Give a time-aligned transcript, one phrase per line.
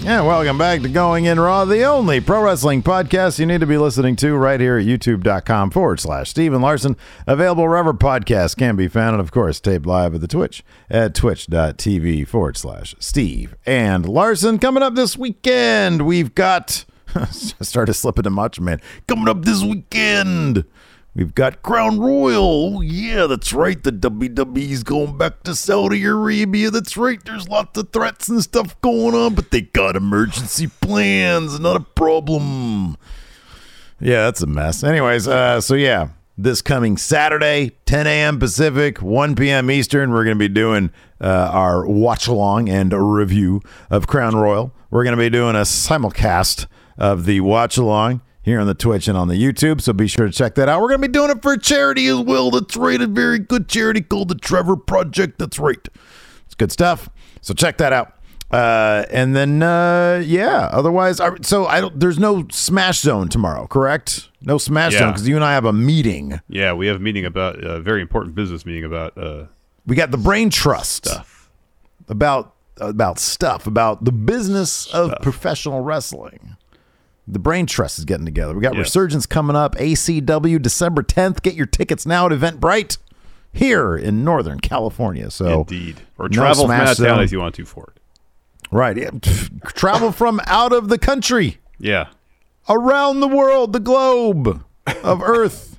[0.00, 3.66] Yeah, welcome back to Going In Raw, the only pro wrestling podcast you need to
[3.66, 6.96] be listening to right here at youtube.com forward slash Steven Larson.
[7.26, 11.14] Available wherever podcasts can be found, and of course, taped live at the Twitch at
[11.14, 14.58] twitch.tv forward slash Steve and Larson.
[14.58, 16.86] Coming up this weekend, we've got.
[17.30, 18.80] started slipping to Macho Man.
[19.08, 20.64] Coming up this weekend.
[21.18, 22.76] We've got Crown Royal.
[22.76, 23.82] Oh, yeah, that's right.
[23.82, 26.70] The WWE's going back to Saudi Arabia.
[26.70, 27.18] That's right.
[27.24, 31.58] There's lots of threats and stuff going on, but they got emergency plans.
[31.58, 32.96] Not a problem.
[33.98, 34.84] Yeah, that's a mess.
[34.84, 38.38] Anyways, uh, so yeah, this coming Saturday, 10 a.m.
[38.38, 39.72] Pacific, 1 p.m.
[39.72, 44.72] Eastern, we're going to be doing uh, our watch along and review of Crown Royal.
[44.88, 49.06] We're going to be doing a simulcast of the watch along here on the Twitch
[49.08, 49.80] and on the YouTube.
[49.80, 50.80] So be sure to check that out.
[50.80, 52.50] We're going to be doing it for charity as well.
[52.50, 53.00] That's right.
[53.00, 55.38] A very good charity called the Trevor Project.
[55.38, 55.86] That's right.
[56.46, 57.08] It's good stuff.
[57.40, 58.14] So check that out.
[58.50, 63.66] Uh, and then, uh, yeah, otherwise, I, so I don't, there's no Smash Zone tomorrow,
[63.66, 64.30] correct?
[64.40, 65.00] No Smash Yeah.
[65.00, 66.40] Zone because you and I have a meeting.
[66.48, 69.44] Yeah, we have a meeting about a very important business meeting about uh,
[69.86, 71.50] We got the Brain Trust stuff.
[72.08, 76.56] about about stuff about the business of professional wrestling.
[77.30, 78.54] The Brain Trust is getting together.
[78.54, 78.86] We got Yes.
[78.86, 81.42] Resurgence coming up, ACW December 10th.
[81.42, 82.96] Get your tickets now at Eventbrite
[83.52, 85.30] here in Northern California.
[85.30, 86.00] So Indeed.
[86.16, 88.02] Or no travel from out of town if you want to for it.
[88.72, 89.10] right, yeah,
[89.66, 92.08] travel from out of the country, Yeah.
[92.68, 94.62] around the world, the globe
[95.02, 95.76] of Earth,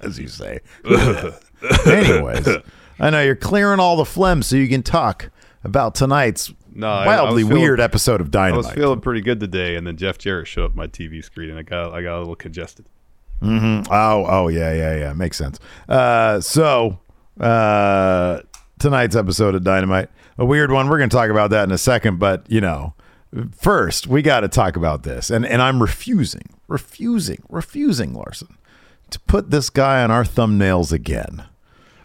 [0.00, 0.60] as you say.
[1.86, 2.48] Anyways,
[3.00, 5.30] I know you're clearing all the phlegm so you can talk
[5.64, 8.64] about tonight's No, wildly feeling- weird episode of Dynamite.
[8.64, 11.50] I was feeling pretty good today, and then Jeff Jarrett showed up my TV screen,
[11.50, 12.86] and I got I got a little congested.
[13.40, 15.12] Oh, oh yeah, yeah, yeah.
[15.12, 15.60] Makes sense.
[15.88, 16.98] Uh, so
[17.40, 18.40] uh,
[18.78, 20.08] tonight's episode of Dynamite,
[20.38, 20.88] a weird one.
[20.88, 22.94] We're going to talk about that in a second, but you know,
[23.56, 28.56] first we got to talk about this, and and I'm refusing, refusing, refusing, Larson,
[29.10, 31.44] to put this guy on our thumbnails again.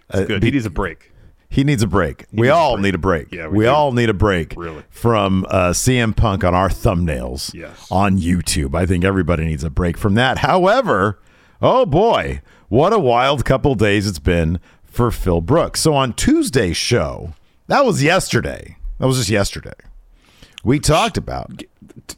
[0.09, 0.41] Uh, Good.
[0.41, 1.11] be- he needs a break.
[1.53, 2.25] He needs a break.
[2.31, 2.83] we needs a all break.
[2.83, 3.31] need a break.
[3.31, 4.53] Yeah, we, we all need a break.
[4.57, 4.83] Really.
[4.89, 7.87] From uh, CM Punk on our thumbnails Yes.
[7.91, 8.75] on YouTube.
[8.75, 10.39] I think everybody needs a break from that.
[10.39, 11.19] However,
[11.61, 15.79] oh boy, what a wild couple days it's been for Phil Brooks.
[15.81, 17.33] So on Tuesday's show,
[17.67, 18.77] that was yesterday.
[18.99, 19.73] That was just yesterday.
[20.63, 21.61] We talked about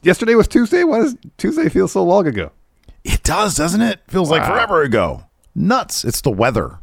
[0.02, 0.84] Yesterday was Tuesday.
[0.84, 2.52] Why does Tuesday feel so long ago?
[3.04, 3.22] it.
[3.22, 4.00] Does doesn't it?
[4.08, 5.24] Feels like forever ago.
[5.54, 6.04] Nuts!
[6.04, 6.78] It's the weather.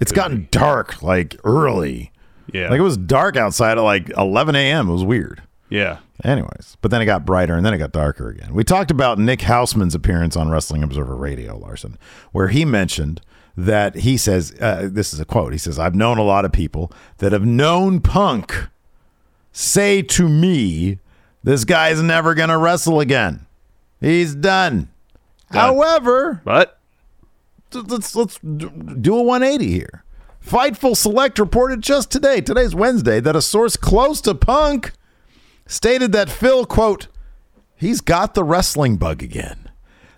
[0.00, 0.48] It's gotten be.
[0.50, 2.12] dark like early.
[2.52, 4.88] yeah, Like it was dark outside at like 11 a.m.
[4.88, 5.42] It was weird.
[5.68, 5.98] yeah.
[6.24, 8.54] Anyways, but then it got brighter and then it got darker again.
[8.54, 11.98] We talked about Nick Hausman's appearance on Wrestling Observer Radio, Larson,
[12.30, 13.20] where he mentioned
[13.56, 16.52] that he says, uh, this is a quote, he says, I've known a lot of
[16.52, 18.68] people that have known Punk
[19.50, 21.00] say to me,
[21.42, 23.46] this guy's never going to wrestle again.
[24.00, 24.90] He's done.
[25.50, 26.78] However, But
[27.74, 30.04] let's let's do a 180 here.
[30.44, 34.92] Fightful Select reported just today, today's Wednesday, that a source close to Punk
[35.66, 37.06] stated that Phil, quote,
[37.76, 39.70] he's got the wrestling bug again.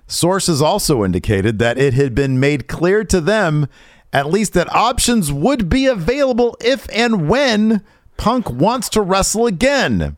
[0.07, 3.69] Sources also indicated that it had been made clear to them
[4.13, 7.83] at least that options would be available if and when
[8.17, 10.17] Punk wants to wrestle again.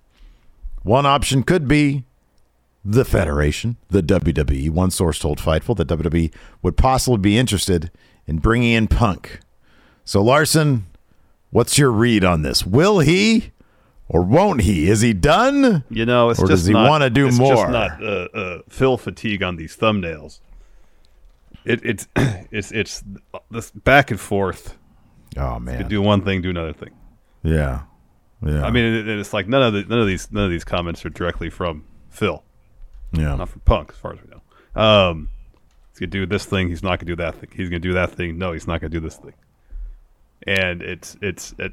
[0.83, 2.05] One option could be
[2.89, 4.71] the Federation, the WWE.
[4.71, 7.91] One source told Fightful that WWE would possibly be interested
[8.27, 9.41] in bringing in Punk.
[10.05, 10.87] So, Larson,
[11.51, 12.65] what's your read on this?
[12.65, 13.51] Will he
[14.09, 14.89] or won't he?
[14.89, 15.83] Is he done?
[15.91, 17.57] You know, it's Or just does he wanna do it's more?
[17.57, 20.39] Just not uh, uh, Phil fatigue on these thumbnails.
[21.65, 22.07] It, it's
[22.53, 23.03] it's it's
[23.51, 24.79] this back and forth.
[25.37, 26.91] Oh man, do one thing, do another thing.
[27.43, 27.83] yeah,
[28.47, 28.65] yeah.
[28.65, 31.05] I mean, it, it's like none of the, none of these none of these comments
[31.05, 32.45] are directly from Phil,
[33.17, 34.81] yeah, not from Punk, as far as we know.
[34.81, 35.29] Um,
[35.93, 36.69] he's gonna do this thing.
[36.69, 37.51] He's not gonna do that thing.
[37.55, 38.39] He's gonna do that thing.
[38.39, 39.33] No, he's not gonna do this thing.
[40.47, 41.73] And it's it's it,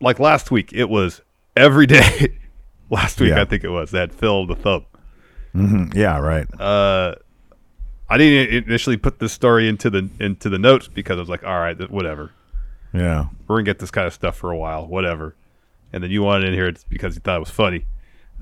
[0.00, 0.72] like last week.
[0.72, 1.20] It was
[1.56, 2.38] every day.
[2.90, 3.40] last week, Yeah.
[3.42, 4.84] I think it was that Phil the thumb.
[5.94, 6.46] yeah, right.
[6.60, 7.14] uh,
[8.10, 11.44] I didn't initially put this story into the into the notes because I was like,
[11.44, 12.30] all right, whatever.
[12.92, 15.34] yeah, We're gonna get this kind of stuff for a while, whatever.
[15.92, 17.86] And then you wanted in here because you thought it was funny.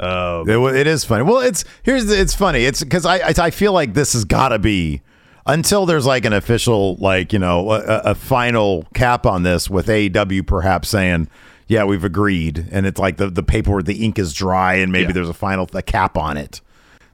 [0.01, 1.23] Um, It, it is funny.
[1.25, 2.65] Well, it's here's the, it's funny.
[2.65, 5.03] It's because I, I I feel like this has got to be
[5.47, 9.87] until there's like an official like you know a, a- final cap on this with
[9.89, 11.29] AEW perhaps saying
[11.67, 15.07] yeah we've agreed and it's like the the paperwork the ink is dry and maybe
[15.09, 15.13] Yeah.
[15.15, 16.61] there's a final a cap on it.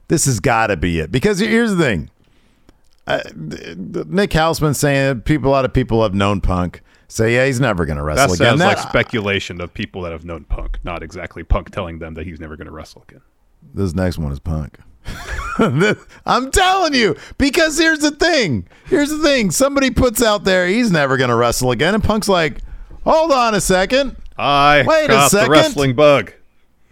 [0.09, 2.09] This has got to be it because here's the thing.
[3.07, 7.59] Uh, Nick Hausman saying people a lot of people have known Punk say yeah he's
[7.59, 8.57] never going to that wrestle again.
[8.57, 12.25] sounds like speculation of people that have known Punk, not exactly Punk telling them that
[12.25, 13.21] he's never going to wrestle again.
[13.73, 14.77] This next one is punk.
[16.25, 18.67] I'm telling you, because here's the thing.
[18.85, 19.51] Here's the thing.
[19.51, 22.59] Somebody puts out there he's never going to wrestle again, and Punk's like,
[23.03, 24.15] hold on a second.
[24.37, 25.45] I Wait a second.
[25.47, 26.33] the wrestling bug.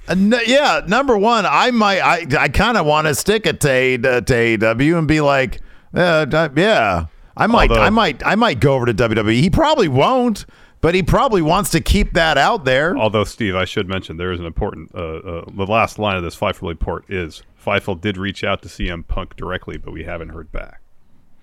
[0.08, 3.62] Uh, n- yeah, number one, I might, I, I kind of want to stick it
[3.62, 5.62] to, A- to AEW and be like,
[5.94, 7.06] uh, yeah,
[7.38, 9.40] I might, Although- I might, I might go over to WWE.
[9.40, 10.46] He probably won't,
[10.82, 12.98] but he probably wants to keep that out there.
[12.98, 14.92] Although Steve, I should mention there is an important.
[14.94, 18.68] Uh, uh, the last line of this Fightful report is Fightful did reach out to
[18.68, 20.82] CM Punk directly, but we haven't heard back.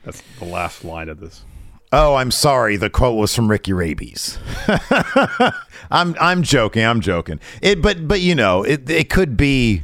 [0.05, 1.45] That's the last line of this.
[1.93, 2.77] Oh, I'm sorry.
[2.77, 4.39] The quote was from Ricky Rabies.
[5.91, 6.85] I'm I'm joking.
[6.85, 7.41] I'm joking.
[7.63, 9.83] It, but but you know, it it could be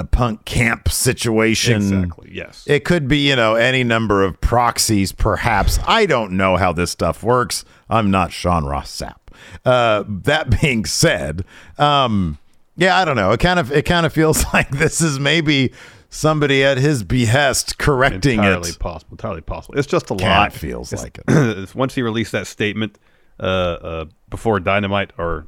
[0.00, 1.76] a punk camp situation.
[1.76, 2.30] Exactly.
[2.32, 2.64] Yes.
[2.66, 5.78] It could be you know any number of proxies, perhaps.
[5.86, 7.64] I don't know how this stuff works.
[7.88, 9.16] I'm not Sean Ross Sapp.
[9.64, 11.44] Uh, that being said,
[11.78, 12.38] um,
[12.76, 13.30] yeah, I don't know.
[13.32, 15.72] It kind of it kind of feels like this is maybe
[16.08, 18.78] somebody at his behest correcting entirely it.
[18.78, 19.12] possible.
[19.14, 19.78] Entirely possible.
[19.78, 20.52] It's just a lot.
[20.52, 21.74] feels It's- like it.
[21.74, 22.98] once he released that statement
[23.40, 25.46] uh, uh, before Dynamite or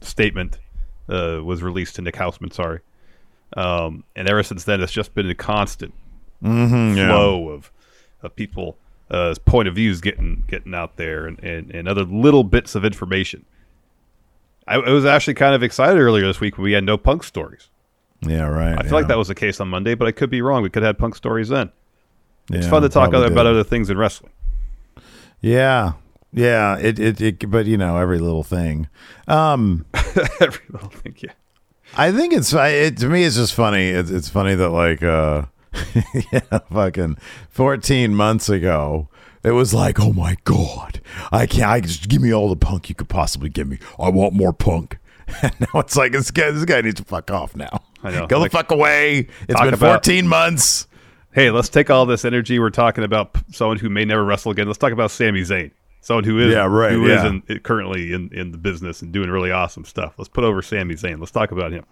[0.00, 0.58] statement
[1.08, 2.80] uh, was released to Nick Hausman, sorry.
[3.56, 5.94] Um, and ever since then, it's just been a constant
[6.42, 7.08] Mm-hmm, yeah.
[7.08, 7.70] flow of
[8.22, 8.76] of people
[9.10, 12.84] uh, point of views getting getting out there and, and, and other little bits of
[12.84, 13.44] information.
[14.66, 17.22] I, I was actually kind of excited earlier this week when we had no punk
[17.22, 17.68] stories.
[18.20, 18.78] Yeah, right.
[18.78, 20.62] I feel like that was the case on Monday, but I could be wrong.
[20.62, 21.70] We could have had punk stories then.
[22.50, 24.32] It's Yeah, fun to talk other, about other things in wrestling.
[25.40, 25.92] Yeah,
[26.32, 26.78] yeah.
[26.78, 28.88] It, it, it, but you know, every little thing.
[29.28, 29.84] Um,
[30.40, 31.32] Every little thing, yeah.
[31.96, 33.24] I think it's it to me.
[33.24, 33.88] It's just funny.
[33.88, 35.44] It's, it's funny that like, uh,
[36.32, 37.16] yeah, fucking
[37.48, 39.08] fourteen months ago,
[39.42, 41.00] it was like, oh my god,
[41.32, 41.70] I can't.
[41.70, 43.78] I just give me all the punk you could possibly give me.
[43.98, 44.98] I want more punk.
[45.42, 46.50] And now it's like this guy.
[46.50, 47.82] This guy needs to fuck off now.
[48.02, 48.26] I know.
[48.26, 49.28] Go Like, the fuck away.
[49.48, 50.86] It's been about- fourteen months.
[51.32, 54.66] Hey, let's take all this energy we're talking about someone who may never wrestle again.
[54.66, 55.72] Let's talk about Sami Zayn,
[56.04, 57.26] someone who is Yeah, right, who yeah.
[57.26, 60.14] in, currently in, in the business and doing really awesome stuff.
[60.18, 61.18] Let's put over Sami Zayn.
[61.18, 61.84] Let's talk about him.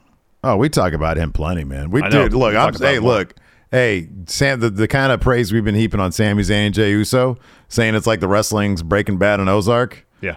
[0.45, 1.91] Oh, we talk about him plenty, man.
[1.91, 2.29] We do.
[2.29, 3.19] Look, I'm hey, more.
[3.19, 3.35] look,
[3.71, 4.61] hey, Sam.
[4.61, 7.95] The, the kind of praise we've been heaping on Sami Zayn and Jey Uso, saying
[7.95, 10.07] it's like the wrestling's Breaking Bad and Ozark.
[10.21, 10.37] Yeah,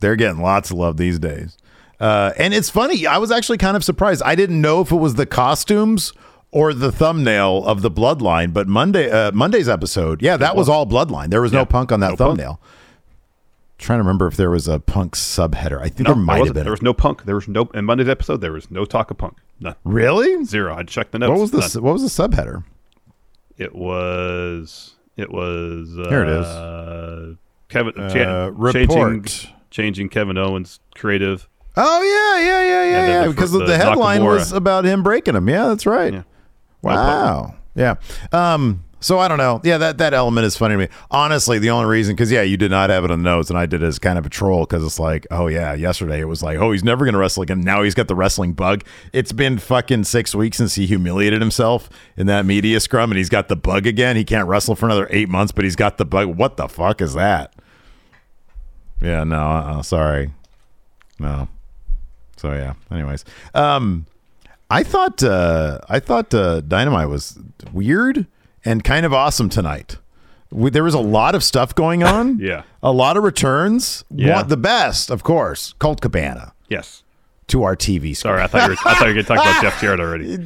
[0.00, 1.56] They're getting lots of love these days.
[1.98, 3.06] Uh, and it's funny.
[3.06, 4.22] I was actually kind of surprised.
[4.24, 6.12] I didn't know if it was the costumes
[6.50, 10.86] or the thumbnail of the Bloodline, but Monday, uh, Monday's episode, yeah, that was all
[10.86, 11.30] Bloodline.
[11.30, 12.38] There was no Punk on that no Punk.
[13.76, 15.80] Trying to remember if there was a Punk subheader.
[15.80, 16.62] I think no, there might have been.
[16.64, 17.24] There was no Punk.
[17.24, 18.40] There was no in Monday's episode.
[18.40, 19.38] There was no talk of Punk.
[19.60, 19.74] None.
[19.84, 20.44] really?
[20.44, 20.76] Zero.
[20.76, 21.30] I checked the notes.
[21.30, 21.84] What was the None.
[21.84, 22.64] what was the subheader?
[23.56, 24.94] It was.
[25.16, 25.96] It was.
[25.98, 26.46] Uh, Here it is.
[26.46, 27.34] Uh,
[27.68, 27.98] Kevin.
[27.98, 29.26] Uh, cha- report.
[29.26, 31.48] Changing, changing Kevin Owens' creative.
[31.76, 33.24] Oh yeah, yeah, yeah, yeah, yeah.
[33.24, 34.34] the because the, the headline Nakamura.
[34.34, 35.48] was about him breaking him.
[35.48, 36.12] Yeah, that's right.
[36.12, 36.22] Yeah.
[36.82, 37.54] Wow.
[37.74, 37.96] Yeah.
[38.32, 38.83] Um.
[39.04, 39.60] So I don't know.
[39.62, 40.88] Yeah, that that element is funny to me.
[41.10, 43.58] Honestly, the only reason because yeah, you did not have it on the notes, and
[43.58, 46.24] I did it as kind of a troll because it's like, oh yeah, yesterday it
[46.24, 47.60] was like, oh, he's never gonna wrestle again.
[47.60, 48.82] Now he's got the wrestling bug.
[49.12, 53.28] It's been fucking six weeks since he humiliated himself in that media scrum, and he's
[53.28, 54.16] got the bug again.
[54.16, 56.28] He can't wrestle for another eight months, but he's got the bug.
[56.38, 57.54] What the fuck is that?
[59.02, 59.22] Yeah.
[59.24, 59.36] No.
[59.36, 59.82] Uh.
[59.82, 60.30] Sorry.
[61.18, 61.46] No.
[62.38, 62.72] So yeah.
[62.90, 64.06] Anyways, um,
[64.70, 67.38] I thought uh, I thought uh, Dynamite was
[67.70, 68.28] weird
[68.64, 69.98] and kind of awesome tonight.
[70.50, 72.38] We, there was a lot of stuff going on.
[72.38, 72.62] Yeah.
[72.82, 74.04] A lot of returns.
[74.10, 74.36] Yeah.
[74.36, 77.02] One, the best, of course, Colt Cabana Yes.
[77.48, 78.14] to our TV screen.
[78.14, 80.00] Sorry, I thought you were, I thought you were going to talk about Jeff Jarrett
[80.00, 80.38] already.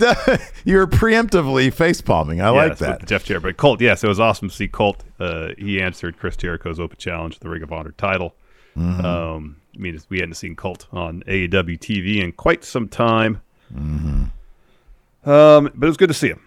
[0.65, 2.41] You're preemptively face palming.
[2.41, 3.07] I like that.
[3.07, 3.81] Jeff Jarrett, but Colt.
[3.81, 5.05] Yes, it was awesome to see Colt.
[5.21, 8.35] Uh, he answered Chris Jericho's open challenge, for the Ring of Honor title.
[8.77, 9.05] Mm-hmm.
[9.05, 13.41] Um, I mean, we hadn't seen Colt on AEW TV in quite some time.
[13.75, 14.25] Mm-hmm.
[15.29, 16.41] Um, but it was good to see him.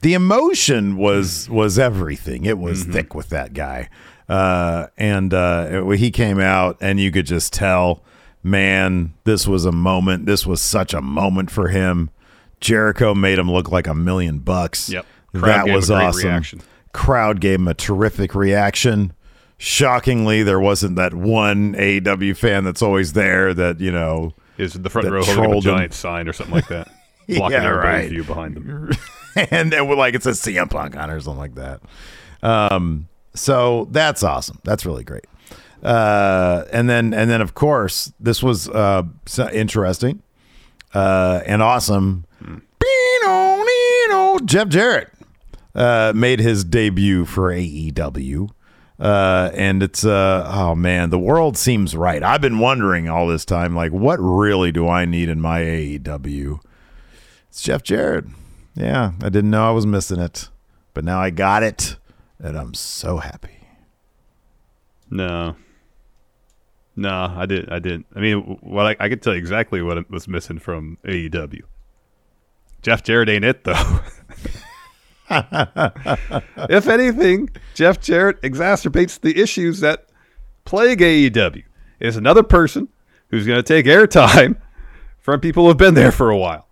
[0.00, 2.44] The emotion was was everything.
[2.44, 3.88] It was thick with that guy,
[4.28, 8.02] uh, and uh, when he came out, and you could just tell,
[8.42, 10.26] man, this was a moment.
[10.26, 12.10] This was such a moment for him.
[12.60, 14.88] Jericho made him look like a million bucks.
[14.88, 15.06] Yep.
[15.36, 16.28] Crowd that was awesome.
[16.28, 16.60] reaction.
[16.92, 19.12] Crowd gave him a terrific reaction.
[19.58, 24.34] Shockingly, there wasn't that one AEW fan that's always there that you know.
[24.56, 26.88] Is the front row holding a giant sign or something like that,
[27.28, 28.10] blocking Yeah, everybody's right.
[28.10, 28.90] view behind them?
[29.50, 31.80] and would like it says CM Punk on it or something like that.
[32.42, 34.60] Um, so that's awesome.
[34.64, 35.24] That's really great.
[35.82, 39.04] Uh, and then and then of course this was uh
[39.52, 40.22] interesting
[40.92, 42.24] uh and awesome.
[44.10, 44.38] Nino.
[44.44, 45.12] Jeff Jarrett
[45.76, 48.50] uh made his debut for AEW.
[48.98, 52.24] Uh, and it's uh oh man, the world seems right.
[52.24, 56.58] I've been wondering all this time, like, what really do I need in my AEW?
[57.48, 58.26] It's Jeff Jarrett.
[58.74, 60.48] Yeah, I didn't know I was missing it,
[60.94, 61.96] but now I got it,
[62.38, 63.58] and I'm so happy.
[65.10, 65.56] No.
[66.94, 67.72] No, I didn't.
[67.72, 68.06] I didn't.
[68.14, 71.62] I mean, what I, I could tell you exactly what was missing from AEW.
[72.82, 74.00] Jeff Jarrett ain't it though.
[75.30, 80.06] if anything, Jeff Jarrett exacerbates the issues that
[80.64, 81.64] plague AEW.
[82.00, 82.88] Is another person
[83.28, 84.56] who's going to take airtime
[85.18, 86.67] from people who have been there for a while.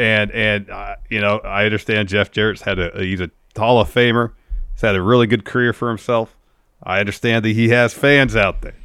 [0.00, 3.92] And and uh, you know, I understand Jeff Jarrett's had a he's a Hall of
[3.92, 4.32] Famer.
[4.72, 6.36] He's had a really good career for himself.
[6.82, 8.76] I understand that he has fans out there.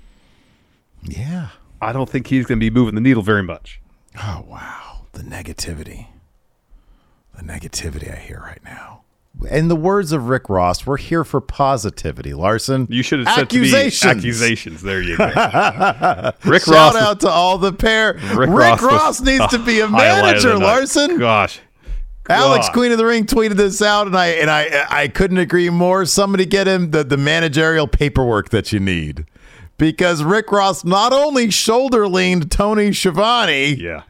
[1.04, 1.50] Yeah.
[1.82, 3.80] I don't think he's going to be moving the needle very much.
[4.22, 6.08] Oh wow, the negativity,
[7.36, 9.02] the negativity I hear right now.
[9.52, 12.34] In the words of Rick Ross, we're here for positivity.
[12.34, 14.06] Larson, You should have said to me accusations.
[14.18, 14.82] accusations.
[14.82, 15.26] There you go.
[16.46, 16.96] Rick Shout Ross.
[16.96, 18.14] out to all the pair.
[18.36, 20.58] Rick, Ross, Ross, needs to be a manager.
[20.58, 21.60] Larson, Gosh.
[22.28, 22.74] Alex God.
[22.74, 26.06] Queen of the Ring tweeted this out, and I and I I couldn't agree more.
[26.06, 29.26] Somebody get him the, the managerial paperwork that you need,
[29.78, 34.04] because Rick Ross not only shoulder leaned Tony Schiavone, Yeah.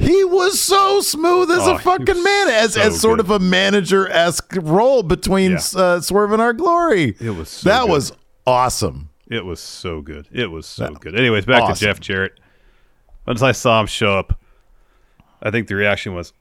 [0.00, 3.26] He was so smooth as Oh, a fucking man, as so as sort good.
[3.26, 5.58] of a manager esque role between Yeah.
[5.76, 7.16] uh, Swerve and Our Glory.
[7.20, 7.90] It was so that good.
[7.90, 8.12] was
[8.46, 9.10] awesome.
[9.28, 10.26] It was so good.
[10.32, 11.14] It was so good.
[11.18, 11.74] Anyways, back Awesome.
[11.76, 12.38] to Jeff Jarrett.
[13.26, 14.40] Once I saw him show up,
[15.42, 16.32] I think the reaction was,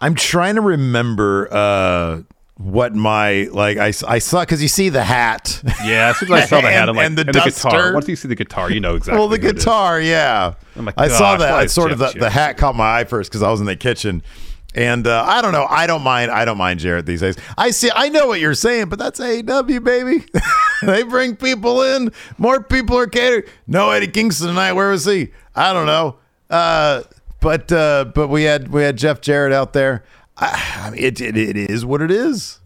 [0.00, 2.22] I'm trying to remember uh,
[2.58, 5.62] what my like I, I saw because you see the hat.
[5.84, 6.08] yeah.
[6.10, 7.44] As soon as I saw the hat, And- I'm like, and the guitar.
[7.44, 7.92] duster.
[7.94, 9.18] Once you see the guitar, you know exactly.
[9.18, 9.64] well, the who it is.
[9.64, 10.54] guitar, yeah.
[10.76, 11.64] Oh my I saw that.
[11.64, 13.66] is sort of the, Jeff the hat caught my eye first because I was in
[13.66, 14.22] the kitchen.
[14.74, 15.66] And uh, I don't know.
[15.70, 16.30] I don't mind.
[16.30, 17.36] I don't mind Jarrett these days.
[17.56, 17.90] I see.
[17.94, 20.26] I know what you're saying, but that's AEW, baby.
[20.82, 22.10] they bring people in.
[22.36, 23.48] More people are catered.
[23.66, 24.74] No Eddie Kingston tonight.
[24.74, 25.30] Where was he?
[25.54, 26.16] I don't know.
[26.50, 27.04] Uh,
[27.40, 30.04] but uh, but we had we had Jeff Jarrett out there.
[30.38, 32.60] I, it, it it is what it is,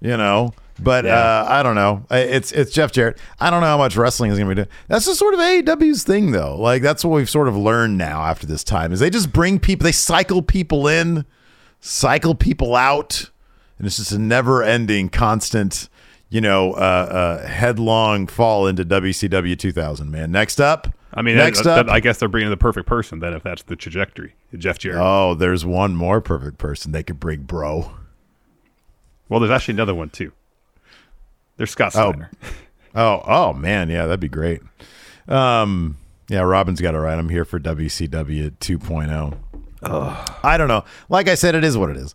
[0.00, 0.52] you know.
[0.80, 1.14] But Yeah.
[1.16, 2.04] uh, I don't know.
[2.10, 3.18] It's it's Jeff Jarrett.
[3.38, 4.68] I don't know how much wrestling is going to be doing.
[4.88, 6.56] That's just sort of AEW's thing, though.
[6.56, 9.58] Like that's what we've sort of learned now after this time is they just bring
[9.60, 11.26] people, they cycle people in,
[11.80, 13.30] cycle people out,
[13.78, 15.88] and it's just a never-ending, constant,
[16.30, 16.76] you know, uh,
[17.42, 20.10] uh, headlong fall into WCW 2000.
[20.10, 20.88] Man, next up.
[21.14, 21.86] I mean, next that- up.
[21.86, 24.34] that- I guess they're bringing the perfect person then, if that's the trajectory.
[24.56, 25.00] Jeff Jarrett.
[25.00, 27.92] oh, there's one more perfect person they could bring, bro.
[29.28, 30.32] well, there's actually another one too.
[31.56, 32.10] There's Scott Oh.
[32.10, 32.30] Steiner.
[32.94, 34.60] Oh, oh man, yeah, that'd be great.
[35.26, 35.96] Um,
[36.28, 37.18] yeah, Robin's got it right.
[37.18, 39.38] I'm here for WCW 2.0.
[40.44, 40.84] I don't know.
[41.08, 42.14] Like I said, it is what it is.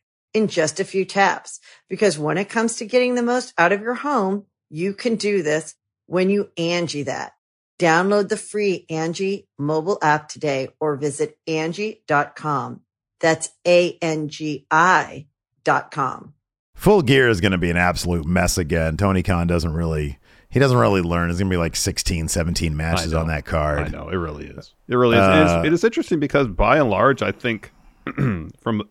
[0.33, 1.59] in just a few taps.
[1.89, 5.43] Because when it comes to getting the most out of your home, you can do
[5.43, 7.33] this when you Angi that.
[7.79, 12.81] Download the free Angi mobile app today or visit Angi.com.
[13.19, 15.27] That's A-N-G-I
[15.63, 16.33] dot com.
[16.75, 18.97] Full Gear is going to be an absolute mess again.
[18.97, 20.19] Tony Khan doesn't really
[20.51, 21.29] he doesn't really learn.
[21.29, 23.79] There's going to be like 16, 17 matches on that card.
[23.79, 24.73] I know it really is.
[24.87, 25.23] It really is.
[25.23, 27.71] it, is uh, it is interesting because by and large, I think
[28.61, 28.83] from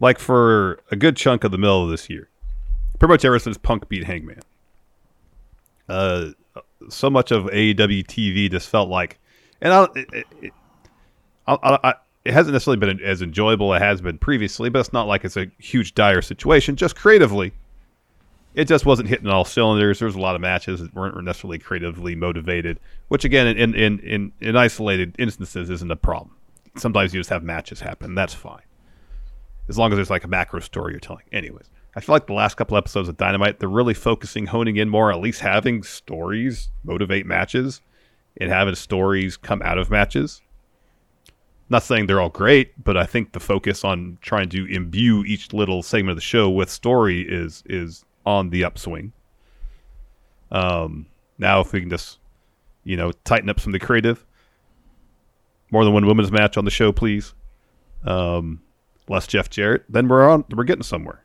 [0.00, 2.28] like for a good chunk of the middle of this year,
[2.98, 4.40] pretty much ever since Punk beat Hangman,
[5.88, 6.30] uh,
[6.88, 9.18] so much of AEW TV just felt like,
[9.60, 10.52] and I, it, it,
[11.46, 14.92] I, I, it hasn't necessarily been as enjoyable as it has been previously, but it's
[14.92, 16.76] not like it's a huge dire situation.
[16.76, 17.52] Just creatively,
[18.54, 19.98] it just wasn't hitting all cylinders.
[19.98, 22.78] There was a lot of matches that weren't necessarily creatively motivated,
[23.08, 26.34] which again, in in in, in isolated instances, isn't a problem.
[26.76, 28.14] Sometimes you just have matches happen.
[28.14, 28.62] That's fine,
[29.70, 31.22] as long as there's like a macro story you're telling.
[31.32, 34.88] Anyways, I feel like the last couple episodes of Dynamite, they're really focusing, honing in
[34.88, 37.80] more, at least having stories motivate matches,
[38.38, 40.42] and having stories come out of matches.
[41.68, 45.52] Not saying they're all great, but I think the focus on trying to imbue each
[45.52, 49.12] little segment of the show with story is is on the upswing.
[50.50, 51.06] Um,
[51.38, 52.18] now if we can just,
[52.82, 54.26] you know, tighten up some of the creative,
[55.70, 57.34] more than one women's match on the show, please.
[58.04, 58.62] Um,
[59.10, 60.44] less Jeff Jarrett, then we're on.
[60.50, 61.22] We're getting somewhere.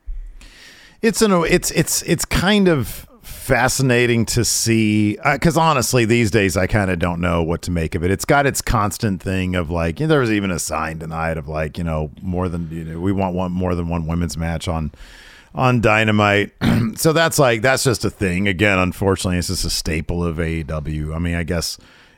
[1.01, 6.55] It's an it's it's it's kind of fascinating to see because uh, honestly these days
[6.55, 9.55] i kind of don't know what to make of it it's got its constant thing
[9.55, 12.47] of like you know, there was even a sign tonight of like you know more
[12.47, 14.91] than you know we want one more than one women's match on
[15.55, 16.51] on Dynamite.
[16.95, 18.47] so that's like that's just a thing.
[18.47, 21.15] Again, unfortunately, it's just a staple of AEW.
[21.15, 21.77] I mean, I guess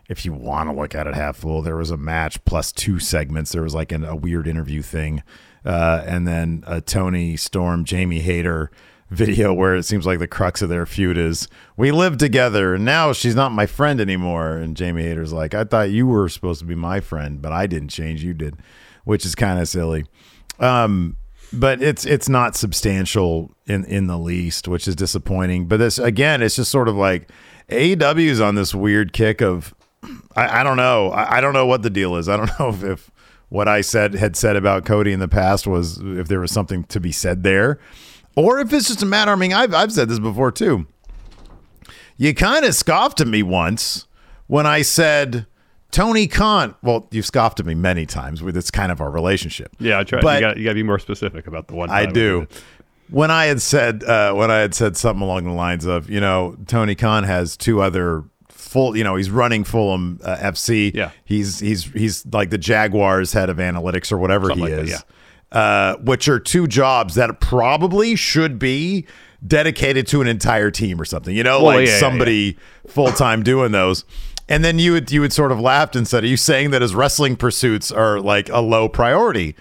[0.10, 3.00] if you want to look at it half full, there was a match plus two
[3.00, 3.52] segments.
[3.52, 5.22] There was like an, a weird interview thing,
[5.68, 8.72] uh, and then a Toni Storm, Jamie Hayter
[9.10, 12.84] video where it seems like the crux of their feud is we lived together and
[12.84, 14.58] now she's not my friend anymore.
[14.58, 17.68] And Jamie Hayter's like, I thought you were supposed to be my friend, but I
[17.68, 18.24] didn't change.
[18.24, 18.56] You did,
[19.04, 20.06] which is kind of silly.
[20.60, 21.18] Um,
[21.54, 25.68] but it's it's not substantial in in the least, which is disappointing.
[25.68, 27.30] But this again, it's just sort of like
[27.70, 29.74] AEW is on this weird kick of
[30.36, 32.30] I, I don't know, I, I, don't know what the deal is.
[32.30, 33.12] I don't know if, if
[33.50, 36.84] what I said had said about Cody in the past was if there was something
[36.86, 37.80] to be said there,
[38.36, 39.32] or if it's just a matter.
[39.32, 40.88] I mean, I've I've said this before too.
[42.18, 44.08] You kind of scoffed at me once
[44.48, 45.46] when I said
[45.92, 46.76] Tony Khan.
[46.82, 48.42] Well, you've scoffed at me many times.
[48.44, 49.76] With it's kind of our relationship.
[49.80, 50.22] Yeah, I try.
[50.22, 51.90] But you got you got to be more specific about the one.
[51.90, 52.48] I do.
[53.10, 56.20] When I had said uh, when I had said something along the lines of, you
[56.20, 58.26] know, Tony Khan has two other
[58.78, 60.94] full, you know, he's running Fulham uh, FC.
[60.94, 64.84] Yeah, he's he's he's like the Jaguars head of analytics or whatever something he like
[64.84, 64.92] is.
[64.92, 65.14] That, yeah.
[65.50, 69.06] Uh, which are two jobs that probably should be
[69.46, 71.36] dedicated to an entire team or something.
[71.36, 72.92] You know, well, like yeah, somebody yeah.
[72.92, 74.04] full time doing those.
[74.50, 76.82] And then you would you would sort of laughed and said, "Are you saying that
[76.82, 79.56] his wrestling pursuits are like a low priority?"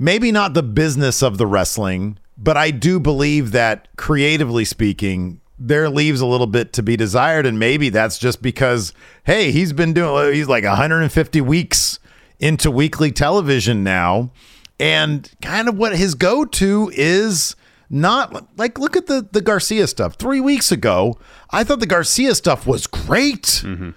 [0.00, 5.90] Maybe not the business of the wrestling, but I do believe that creatively speaking, there
[5.90, 8.92] leaves a little bit to be desired and maybe that's just because
[9.24, 11.98] hey, he's been doing he's like 150 weeks
[12.38, 14.30] into weekly television now
[14.78, 17.56] and kind of what his go-to is
[17.90, 20.16] not like look at the the Garcia stuff.
[20.16, 21.18] 3 weeks ago,
[21.50, 23.42] I thought the Garcia stuff was great.
[23.42, 23.90] Mm-hmm.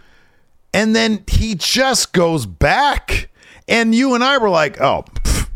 [0.74, 3.30] And then he just goes back
[3.67, 5.50] and you and I were like, "Oh, pff,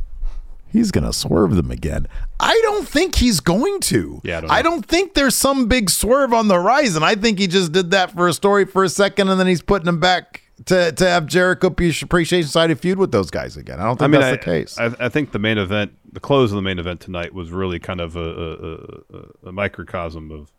[0.71, 2.07] he's going to swerve them again."
[2.39, 4.21] I don't think he's going to.
[4.23, 7.03] Yeah, I don't, I don't, think there's some big swerve on the horizon.
[7.03, 9.61] I think he just did that for a story for a second, and then he's
[9.61, 13.79] putting him back to to have Jericho Appreciation Society feud with those guys again.
[13.79, 14.77] I don't think I mean, that's I, the case.
[14.79, 17.79] I, I, think the main event, the close of the main event tonight, was really
[17.79, 18.73] kind of a, a,
[19.17, 20.51] a, a microcosm of,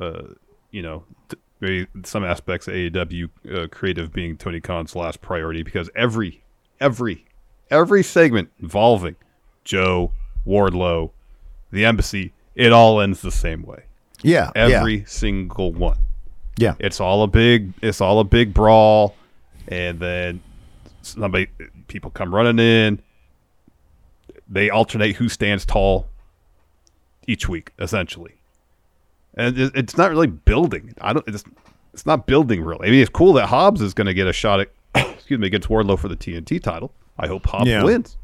[0.00, 0.32] uh,
[0.70, 5.90] you know, t- some aspects of AEW uh, creative being Tony Khan's last priority because
[5.94, 6.42] every,
[6.80, 7.26] every,
[7.70, 9.16] every segment involving
[9.64, 10.12] Joe
[10.46, 11.10] Wardlow,
[11.70, 13.84] the embassy, it all ends the same way.
[14.22, 15.04] Yeah, every yeah.
[15.06, 15.98] single one.
[16.56, 19.14] Yeah, it's all a big it's all a big brawl,
[19.68, 20.40] and then
[21.02, 21.48] somebody
[21.88, 23.02] people come running in.
[24.48, 26.08] They alternate who stands tall
[27.26, 28.36] each week, essentially,
[29.34, 30.94] and it's not really building.
[31.00, 31.26] I don't.
[31.28, 31.44] It's
[31.92, 32.88] it's not building really.
[32.88, 34.70] I mean, it's cool that Hobbs is going to get a shot at
[35.14, 36.92] excuse me against Wardlow for the TNT title.
[37.18, 37.82] I hope Hobbs yeah.
[37.82, 38.16] wins.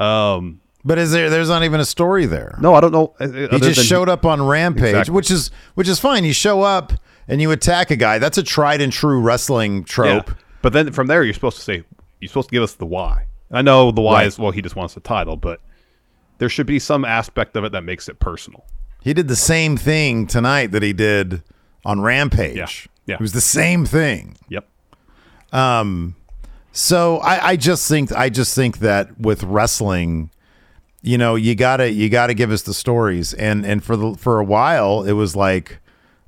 [0.00, 1.30] Um, But is there?
[1.30, 2.56] There's not even a story there.
[2.60, 3.14] No, I don't know.
[3.20, 5.14] uh, he just showed up on Rampage, Exactly.
[5.14, 6.24] which is which is fine.
[6.24, 6.92] You show up
[7.28, 8.18] and you attack a guy.
[8.18, 10.28] That's a tried and true wrestling trope.
[10.28, 10.34] Yeah.
[10.60, 11.84] But then from there, you're supposed to say
[12.20, 13.26] you're supposed to give us the why.
[13.52, 14.26] I know the why Right.
[14.26, 15.60] is well, he just wants the title, but
[16.38, 18.64] there should be some aspect of it that makes it personal.
[19.02, 21.42] He did the same thing tonight that he did
[21.84, 22.56] on Rampage.
[22.56, 22.66] Yeah.
[23.06, 23.14] Yeah.
[23.16, 24.36] It was the same thing.
[24.48, 24.66] Yep.
[25.52, 26.16] Um.
[26.72, 30.30] So I, I just think I just think that with wrestling,
[31.02, 33.34] you know, you gotta you gotta give us the stories.
[33.34, 35.80] And and for the for a while it was like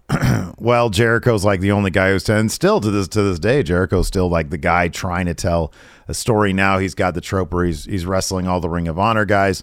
[0.59, 4.09] well, Jericho's like the only guy who's and still to this to this day, Jericho's
[4.09, 5.73] still like the guy trying to tell
[6.09, 6.79] a story now.
[6.79, 9.63] He's got the trope where he's he's wrestling all the Ring of Honor guys.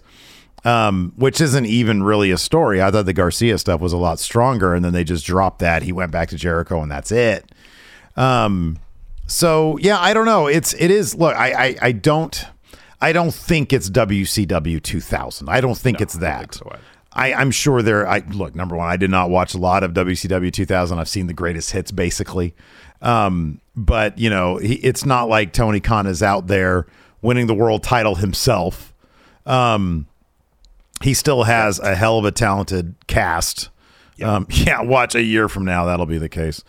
[0.64, 2.80] Um, which isn't even really a story.
[2.80, 5.82] I thought the Garcia stuff was a lot stronger, and then they just dropped that.
[5.82, 7.50] He went back to Jericho, and that's it.
[8.16, 8.78] Um,
[9.26, 10.46] so yeah, I don't know.
[10.46, 11.16] It's it is.
[11.16, 12.44] Look, I I, I don't
[13.02, 15.48] I don't think it's WCW 2000.
[15.48, 16.52] I don't think it's that.
[16.52, 16.88] don't think so.
[17.14, 18.08] I, I'm sure there.
[18.08, 18.54] I look.
[18.54, 20.98] Number one, I did not watch a lot of WCW 2000.
[20.98, 22.54] I've seen the greatest hits, basically.
[23.02, 26.86] Um, but you know, he, it's not like Tony Khan is out there
[27.20, 28.94] winning the world title himself.
[29.44, 30.06] Um,
[31.02, 33.68] he still has a hell of a talented cast.
[34.22, 36.62] Um, yeah, watch a year from now, that'll be the case.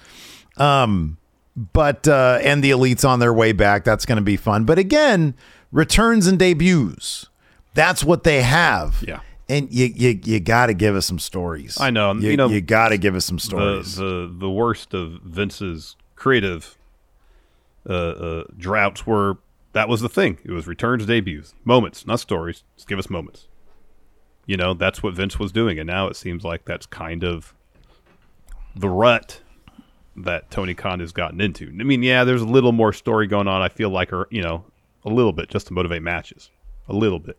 [0.57, 1.17] Um,
[1.55, 3.83] but uh, and the elites on their way back.
[3.83, 4.65] That's going to be fun.
[4.65, 5.35] But again,
[5.71, 7.27] returns and debuts.
[7.73, 9.03] That's what they have.
[9.05, 9.19] Yeah.
[9.49, 11.77] And you you, you got to give us some stories.
[11.79, 13.95] I know, You, you know, you got to give us some The, stories.
[13.97, 16.77] the the worst of Vince's creative
[17.87, 19.37] uh, uh, droughts were
[19.73, 20.37] that was the thing.
[20.45, 22.63] It was returns, debuts, moments, not stories.
[22.75, 23.47] Just give us moments.
[24.45, 27.53] You know, that's what Vince was doing, and now it seems like that's kind of
[28.75, 29.41] the rut
[30.15, 31.67] that Tony Khan has gotten into.
[31.67, 33.61] I mean, yeah, there's a little more story going on.
[33.61, 34.63] I feel like, or you know,
[35.05, 36.49] a little bit just to motivate matches,
[36.87, 37.37] a little bit,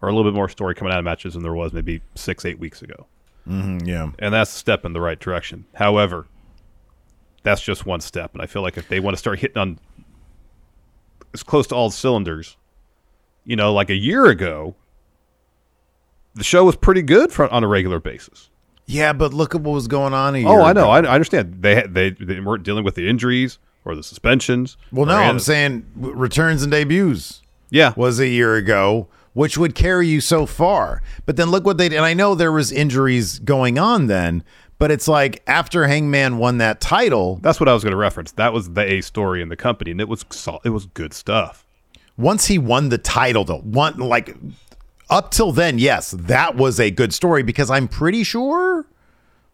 [0.00, 2.44] or a little bit more story coming out of matches than there was maybe six,
[2.44, 3.06] eight weeks ago
[3.48, 4.10] Mm, yeah.
[4.20, 5.66] and that's a step in the right direction.
[5.74, 6.26] However,
[7.42, 9.78] that's just one step, and I feel like if they want to start hitting on
[11.34, 12.56] as close to all cylinders,
[13.44, 14.76] you know, like a year ago,
[16.34, 18.48] the show was pretty good for, on a regular basis.
[18.86, 20.34] Yeah, but look at what was going on.
[20.34, 20.90] A oh, year Oh, I know.
[20.90, 21.58] I, I understand.
[21.62, 24.76] They had- they they weren't dealing with the injuries or the suspensions.
[24.92, 27.42] well, no, I'm saying returns and debuts.
[27.70, 31.02] yeah, was a year ago, which would carry you so far.
[31.26, 31.96] But then look what they did.
[31.96, 34.42] And I know there was injuries going on then,
[34.78, 38.32] but it's like after Hangman won that title, that's what I was going to reference.
[38.32, 40.24] That was the A story in the company, and it was
[40.64, 41.64] it was good stuff.
[42.16, 44.34] once he won the title though, one like
[45.10, 48.86] up till then, yes, that was a good story because I'm pretty sure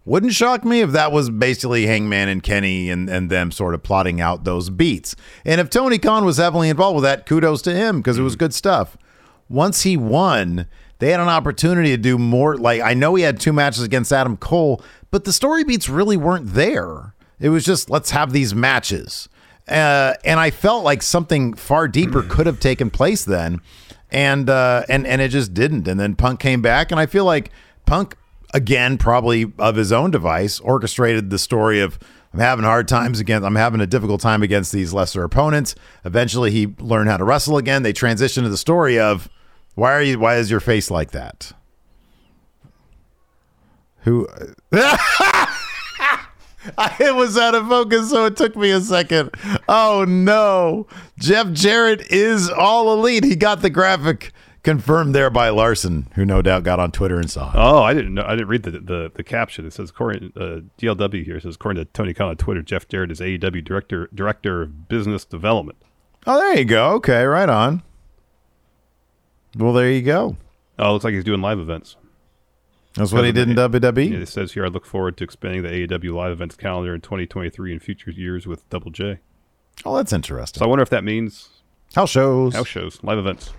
[0.05, 3.83] wouldn't shock me if that was basically Hangman and Kenny and, and them sort of
[3.83, 5.15] plotting out those beats.
[5.45, 8.35] And if Tony Khan was heavily involved with that, kudos to him because it was
[8.35, 8.97] good stuff.
[9.49, 10.67] Once he won,
[10.99, 12.57] they had an opportunity to do more.
[12.57, 16.17] Like, I know he had two matches against Adam Cole, but the story beats really
[16.17, 17.15] weren't there.
[17.39, 19.29] It was just, let's have these matches.
[19.69, 23.61] Uh, and I felt like something far deeper could have taken place then.
[24.13, 25.87] And, uh, and, and it just didn't.
[25.87, 27.51] And then Punk came back, and I feel like
[27.87, 28.17] Punk
[28.53, 31.99] again, probably of his own device, orchestrated the story of
[32.33, 35.75] I'm having hard times against, I'm having a difficult time against these lesser opponents.
[36.05, 37.83] Eventually, he learned how to wrestle again.
[37.83, 39.29] They transitioned to the story of
[39.75, 41.53] why are you, why is your face like that?
[44.03, 44.29] Who?
[47.01, 49.31] it was out of focus, so it took me a second.
[49.69, 50.87] Oh no,
[51.19, 53.25] Jeff Jarrett is all elite.
[53.25, 57.31] He got the graphic confirmed there by Larson, who no doubt got on Twitter and
[57.31, 57.57] saw it.
[57.57, 58.25] Oh, I didn't know.
[58.27, 59.67] I didn't read the the, the caption.
[59.67, 63.11] It says according uh, DLW here says according to Tony Khan on Twitter, Jeff Jarrett
[63.11, 65.79] is AEW director director of business development.
[66.27, 66.93] Oh, there you go.
[66.95, 67.83] Okay, right on.
[69.57, 70.37] Well, there you go.
[70.79, 71.97] Oh, looks like he's doing live events.
[72.95, 73.57] That's what he did in?
[73.57, 74.11] WWE.
[74.11, 77.01] Yeah, it says here, I look forward to expanding the AEW live events calendar in
[77.01, 79.21] 2023 and future years with Double J.
[79.85, 80.59] Oh, that's interesting.
[80.59, 80.65] So.
[80.65, 81.49] I wonder if that means
[81.95, 82.55] House shows.
[82.55, 83.53] house shows, live events.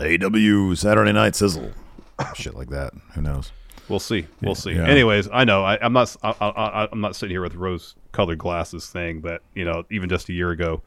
[0.00, 1.70] AEW Saturday Night Sizzle.
[2.34, 2.92] Shit like that.
[3.14, 3.52] Who knows?
[3.88, 4.26] We'll see.
[4.40, 4.72] We'll see.
[4.72, 4.86] Yeah.
[4.86, 6.16] Anyways, I know I, I'm not.
[6.22, 10.28] I, I, I'm not sitting here with rose-colored glasses saying that you know even just
[10.28, 10.82] a year ago,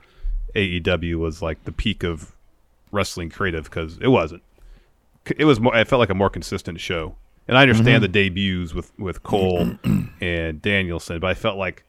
[0.56, 2.36] AEW was like the peak of
[2.91, 4.41] wrestling creative because it wasn't.
[5.38, 5.76] It was more.
[5.76, 7.15] It felt like a more consistent show,
[7.47, 8.12] and I understand mm-hmm.
[8.12, 9.71] the debuts with with Cole
[10.21, 11.83] and Danielson, but I felt like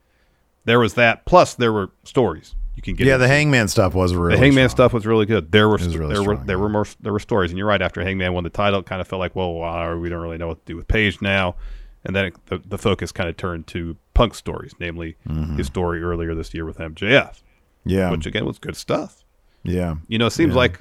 [0.64, 1.24] there was that.
[1.24, 3.06] Plus, there were stories you can get.
[3.06, 3.24] Yeah, into.
[3.24, 4.88] the Hangman stuff was really The Hangman strong.
[4.88, 5.50] stuff was really good.
[5.50, 7.82] There were really there were strong, there were more there were stories, and you're right.
[7.82, 10.38] After Hangman won the title, it kind of felt like, well, wow, we don't really
[10.38, 11.56] know what to do with Page now,
[12.04, 15.56] and then it, the the focus kind of turned to Punk stories, namely mm-hmm.
[15.56, 17.42] his story earlier this year with MJF,
[17.84, 19.24] Yeah, which again was good stuff.
[19.62, 19.96] yeah.
[20.08, 20.58] You know, it seems Yeah.
[20.58, 20.80] like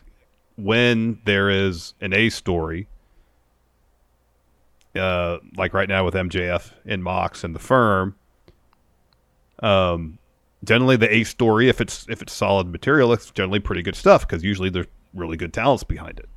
[0.55, 2.87] when there is an A story,
[4.97, 8.15] uh, like right now with MJF and Mox and the firm,
[9.59, 10.19] um,
[10.63, 14.27] generally the A story, if it's if it's solid material, it's generally pretty good stuff
[14.27, 16.29] because usually there's really good talents behind it.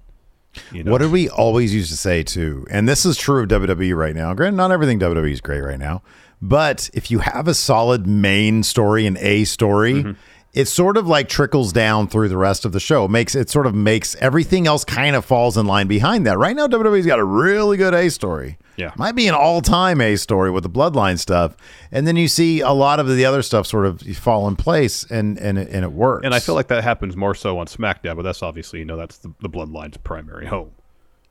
[0.72, 0.90] You know?
[0.90, 2.66] What did we always used to say too?
[2.70, 4.34] And this is true of WWE right now.
[4.34, 6.02] Granted, not everything WWE is great right now,
[6.42, 10.12] but if you have a solid main story and a story, Mm-hmm.
[10.52, 13.04] It sort of like trickles down through the rest of the show.
[13.04, 16.38] It makes it sort of makes everything else kind of falls in line behind that.
[16.38, 18.58] Right now, WWE's got a really good A story.
[18.76, 18.92] Yeah.
[18.96, 21.54] might be an all-time A story with the Bloodline stuff,
[21.92, 25.04] and then you see a lot of the other stuff sort of fall in place,
[25.10, 26.24] and and it, and it works.
[26.24, 28.96] And I feel like that happens more so on SmackDown, but that's obviously you know
[28.96, 30.70] that's the, the Bloodline's primary home.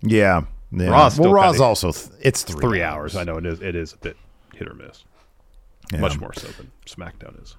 [0.02, 0.90] yeah, yeah.
[0.90, 3.16] Raw's well, Raw's also th- it's three, Three hours.
[3.16, 3.60] I know it is.
[3.62, 4.16] It is a bit
[4.54, 5.04] hit or miss.
[5.92, 6.00] Yeah.
[6.02, 7.56] Much more so than SmackDown is.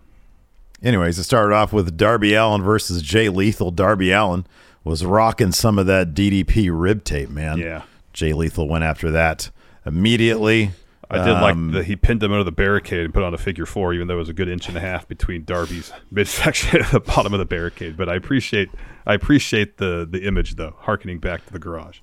[0.83, 3.71] Anyways, it started off with Darby Allin versus Jay Lethal.
[3.71, 4.47] Darby Allin
[4.83, 7.59] was rocking some of that DDP rib tape, man.
[7.59, 7.83] Yeah.
[8.13, 9.51] Jay Lethal went after that
[9.85, 10.73] immediately.
[11.13, 13.39] I did Um, like that he pinned him under the barricade and put on a
[13.39, 16.81] figure four, even though it was a good inch and a half between Darby's midsection
[16.83, 17.97] and the bottom of the barricade.
[17.97, 18.71] But I appreciate
[19.07, 21.99] I appreciate the the image though, harkening back to the garage.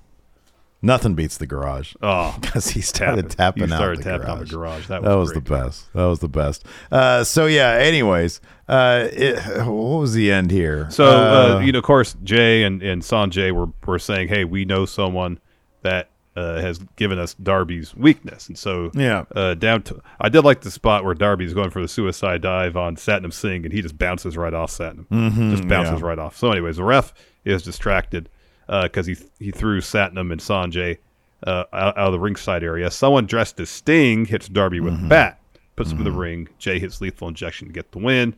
[0.80, 1.94] Nothing beats the garage.
[2.02, 3.66] Oh, because he started tapping.
[3.66, 4.38] He out started the tapping garage.
[4.40, 4.86] out the garage.
[4.86, 5.92] That That was was the best.
[5.92, 6.64] That was the best.
[6.92, 7.72] Uh, so yeah.
[7.72, 10.88] Anyways, uh, it, what was the end here?
[10.90, 14.64] So uh, you know, of course, Jay and and Sonjay were were saying, "Hey, we
[14.64, 15.40] know someone
[15.82, 19.24] that uh, has given us Darby's weakness," and so Yeah.
[19.34, 22.76] uh, down to I did like the spot where Darby's going for the suicide dive
[22.76, 25.06] on Satnam Singh, and he just bounces right off Satnam,
[25.50, 26.08] just bounces Mm-hmm, yeah.
[26.08, 26.36] right off.
[26.36, 27.12] So, anyways, the ref
[27.44, 28.28] is distracted
[28.68, 30.98] because he he threw Satnam and Sonjay
[31.46, 32.90] uh, out, out of the ringside area.
[32.90, 35.06] Someone dressed as Sting hits Darby with Mm-hmm.
[35.06, 35.40] a bat,
[35.76, 36.48] puts him in the ring.
[36.58, 38.34] Jay hits lethal injection to get the win.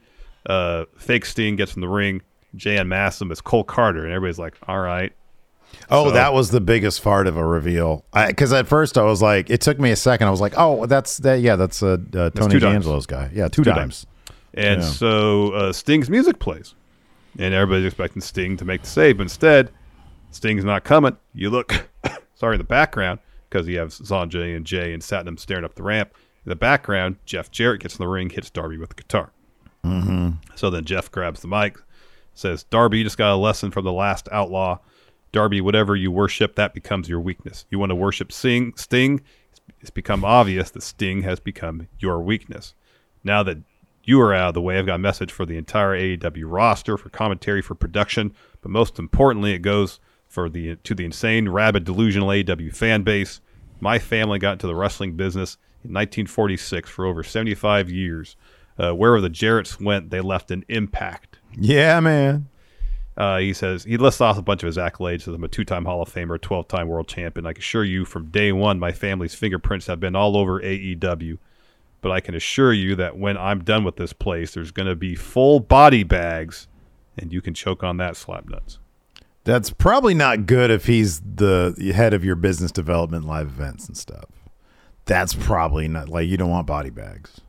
[0.47, 2.23] Uh, fake Sting gets in the ring.
[2.57, 5.13] Jay unmasks him as Cole Karter, and everybody's like, "All right."
[5.89, 8.05] Oh, So- that was the biggest fart of a reveal.
[8.13, 10.27] Because at first I was like, it took me a second.
[10.27, 11.41] I was like, oh, that's that.
[11.43, 12.59] Yeah, that's uh, uh, Tony.
[12.59, 13.31] D'Angelo's guy.
[13.33, 14.05] Yeah, two, Two dimes.
[14.53, 14.89] And Yeah.
[14.89, 16.75] so uh, Sting's music plays,
[17.39, 19.19] and everybody's expecting Sting to make the save.
[19.19, 19.71] But instead,
[20.31, 21.17] Sting's not coming.
[21.35, 21.89] You look,
[22.35, 26.15] sorry, the background because you have Sonjay and Jay and Satnam staring up the ramp.
[26.45, 29.33] In the background, Jeff Jarrett gets in the ring, hits Darby with the guitar.
[29.85, 30.31] Mm-hmm.
[30.55, 31.79] So then Jeff grabs the mic,
[32.35, 34.79] says, "Darby, you just got a lesson from the last outlaw.
[35.33, 37.67] Darby, whatever you worship, that becomes your weakness.
[37.71, 39.21] You want to worship Sting, Sting.
[39.81, 42.75] It's become obvious that Sting has become your weakness.
[43.23, 43.59] Now that
[44.05, 46.97] you are out of the way, I've got a message for the entire AEW roster,
[46.97, 51.85] for commentary, for production, but most importantly, it goes for the to the insane, rabid,
[51.85, 53.41] delusional AEW fan base.
[53.81, 58.37] My family got into the wrestling business in 1946 for over 75 years.
[58.79, 61.39] Uh, wherever the Jarretts went, they left an impact.
[61.59, 62.49] Yeah, man.
[63.17, 65.23] Uh, he says he lists off a bunch of his accolades.
[65.23, 67.45] Says I'm a two-time Hall of Famer, 12-time World Champion.
[67.45, 71.39] I can assure you, from day one, my family's fingerprints have been all over AEW.
[72.03, 74.95] But I can assure you that when I'm done with this place, there's going to
[74.95, 76.67] be full body bags,
[77.19, 78.79] and you can choke on that slap nuts.
[79.45, 83.97] That's probably not good if he's the head of your business development live events and
[83.97, 84.27] stuff.
[85.07, 87.41] That's probably not like you don't want body bags.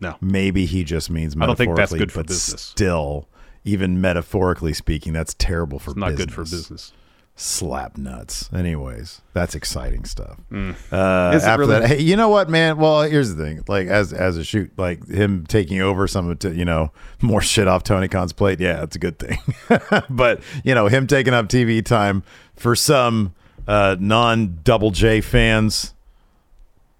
[0.00, 2.60] No, Maybe he just means I don't think that's metaphorically, good for but business.
[2.60, 3.28] Still,
[3.64, 6.26] even metaphorically speaking, that's terrible for it's not business.
[6.26, 6.92] good for business.
[7.36, 8.48] Slap nuts.
[8.54, 10.38] Anyways, that's exciting stuff.
[10.52, 11.34] Uh, Mm.
[11.34, 11.80] It after really?
[11.80, 12.76] that, hey, you know what, man?
[12.78, 13.64] Well, here's the thing.
[13.66, 17.40] Like as as a shoot, like him taking over some of t- you know more
[17.42, 18.60] shit off Tony Khan's plate.
[18.60, 19.38] Yeah, that's a good thing.
[20.10, 22.22] but you know him taking up TV time
[22.54, 23.34] for some
[23.66, 25.92] uh, non Double J fans,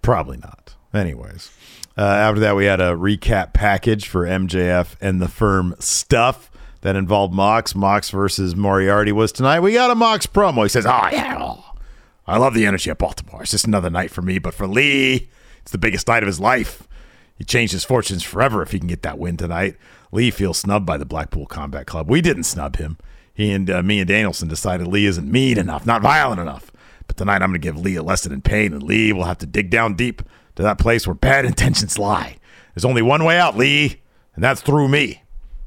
[0.03, 0.75] probably not.
[0.93, 1.51] Anyways.
[1.97, 6.51] Uh, after that, we had a recap package for MJF and the firm stuff
[6.85, 7.75] that involved Mox.
[7.75, 9.61] Mox versus Moriarty was tonight.
[9.61, 10.65] We got a Mox promo.
[10.65, 11.57] He says, Oh, yeah.
[12.27, 13.41] I love the energy of Baltimore.
[13.41, 14.39] It's just another night for me.
[14.39, 15.31] But for Lee,
[15.63, 16.87] it's the biggest night of his life.
[17.37, 19.77] He changed his fortunes forever if he can get that win tonight.
[20.13, 22.11] Lee feels snubbed by the Blackpool Combat Club.
[22.11, 22.99] We didn't snub him.
[23.33, 26.71] He and uh, me and Danielson decided Lee isn't mean enough, not violent enough.
[27.07, 29.39] But tonight I'm going to give Lee a lesson in pain, and Lee will have
[29.39, 30.21] to dig down deep
[30.57, 32.37] to that place where bad intentions lie.
[32.75, 34.03] There's only one way out, Lee,
[34.35, 35.23] and that's through me.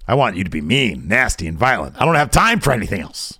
[0.07, 1.99] I want you to be mean, nasty, and violent.
[2.01, 3.39] I don't have time for anything else.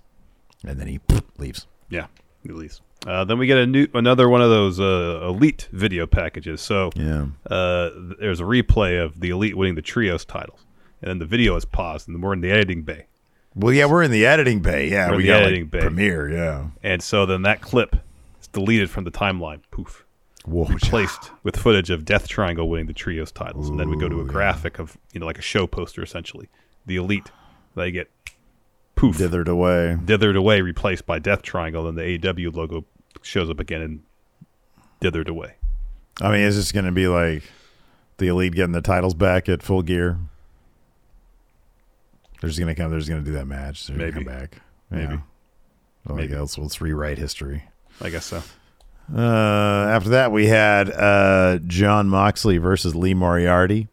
[0.66, 1.00] And then he
[1.38, 1.66] leaves.
[1.88, 2.06] Yeah,
[2.42, 2.80] he leaves.
[3.06, 6.60] Uh, then we get a new another one of those uh, elite video packages.
[6.60, 7.26] So Yeah.
[7.48, 10.60] uh, there's a replay of the elite winning the trios titles,
[11.00, 13.06] and then the video is paused, and we're in the editing bay.
[13.54, 14.88] Well, yeah, we're in the editing bay.
[14.88, 15.80] Yeah, We're we got editing like bay.
[15.80, 16.28] Premiere.
[16.30, 16.66] Yeah.
[16.82, 17.96] And so then that clip
[18.40, 19.60] is deleted from the timeline.
[19.70, 20.04] Poof.
[20.48, 20.64] Whoa.
[20.68, 24.20] Replaced with footage of Death Triangle winning the trios titles, and then we go to
[24.20, 26.48] a graphic of you know like a show poster essentially.
[26.86, 27.30] The elite,
[27.74, 28.10] they get
[28.96, 29.96] poof, Dithered away.
[30.04, 31.86] dithered away, replaced by Death Triangle.
[31.86, 32.84] and the AEW logo
[33.22, 34.02] shows up again and
[35.02, 35.54] dithered away.
[36.20, 37.42] I mean, is this going to be like
[38.16, 40.18] the elite getting the titles back at full gear?
[42.40, 42.90] They're just going to come.
[42.90, 43.86] They're just going to do that match.
[43.86, 44.12] They're Maybe.
[44.12, 44.58] come back.
[44.90, 45.12] Maybe.
[45.14, 45.20] Yeah.
[46.06, 46.28] Well, Maybe.
[46.34, 47.64] Guess let's rewrite history.
[48.00, 48.42] I guess so.
[49.14, 49.20] Uh,
[49.90, 53.88] after that, we had uh, Jon Moxley versus Lee Moriarty.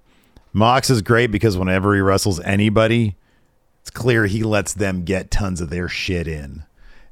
[0.53, 3.15] Mox is great because whenever he wrestles anybody,
[3.81, 6.63] it's clear he lets them get tons of their shit in,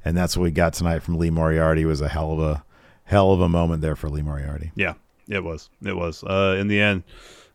[0.04, 1.82] and that's what we got tonight from Lee Moriarty.
[1.82, 2.64] It was a hell of a
[3.04, 4.72] hell of a moment there for Lee Moriarty.
[4.74, 4.94] Yeah,
[5.28, 5.68] it was.
[5.82, 6.22] It was.
[6.24, 7.02] Uh, in the end,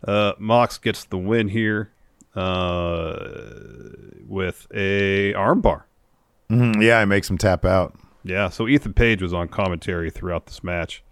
[0.07, 1.91] uh, Mox gets the win here
[2.35, 3.17] uh,
[4.27, 5.83] with a armbar.
[6.49, 7.95] Mhm, Yeah, he makes him tap out.
[8.23, 11.03] Yeah, so Ethan Page was on commentary throughout this match.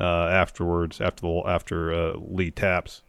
[0.00, 3.02] Uh, afterwards, after the after uh, Lee taps,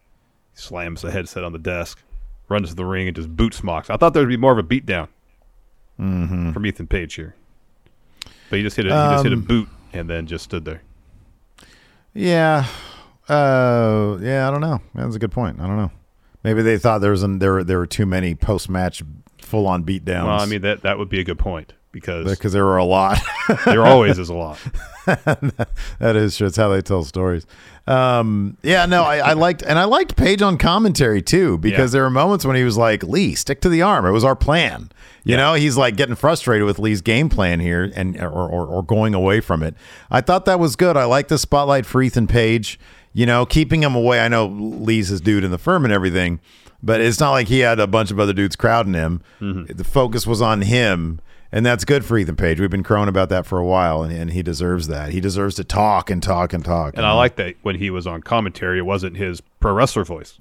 [0.53, 2.01] slams the headset on the desk,
[2.49, 3.89] runs to the ring, and just boots Mox.
[3.89, 5.07] I thought there would be more of a beatdown
[5.97, 7.35] from Ethan Page here,
[8.49, 10.65] but he just hit a, he just hit a Um, boot and then just stood
[10.65, 10.81] there.
[12.13, 12.65] Yeah,
[13.29, 14.47] uh, yeah.
[14.47, 14.81] I don't know.
[14.93, 15.59] That's a good point.
[15.59, 15.91] I don't know.
[16.43, 19.01] Maybe they thought there was an, there were there were too many post match
[19.37, 20.25] full on beatdowns.
[20.25, 22.83] Well, I mean that that would be a good point because because there were a
[22.83, 23.19] lot.
[23.65, 24.59] there always is a lot.
[25.05, 26.47] that is true.
[26.47, 27.45] It's how they tell stories.
[27.87, 31.97] Um, yeah, no, I, I liked and I liked Page on commentary too because Yeah.
[31.99, 34.05] there were moments when he was like, "Lee, stick to the arm.
[34.05, 34.89] It was our plan."
[35.25, 38.83] You know, he's like getting frustrated with Lee's game plan here and or, or or
[38.83, 39.73] going away from it.
[40.11, 40.97] I thought that was good.
[40.97, 42.77] I like the spotlight for Ethan Page.
[43.13, 44.19] You know, keeping him away.
[44.19, 46.39] I know Lee's his dude in the firm and everything,
[46.81, 49.21] but it's not like he had a bunch of other dudes crowding him.
[49.39, 49.71] Mm-hmm.
[49.77, 51.19] The focus was on him.
[51.55, 52.59] And that's good for Ethan Page.
[52.59, 55.11] We've been crowing about that for a while, and, and he deserves that.
[55.11, 56.95] He deserves to talk and talk and talk.
[56.97, 60.39] And I like that when he was on commentary, it wasn't his pro wrestler voice.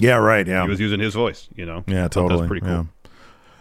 [0.00, 0.46] yeah, right.
[0.46, 1.46] Yeah, He was using his voice.
[1.54, 1.84] You know.
[1.86, 2.40] yeah, totally.
[2.40, 2.88] That's pretty cool.
[3.04, 3.10] yeah.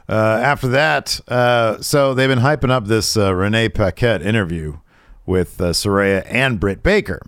[0.07, 4.79] Uh, after that, uh, so they've been hyping up this uh, Renee Paquette interview
[5.25, 7.21] with uh, Saraya and Britt Baker.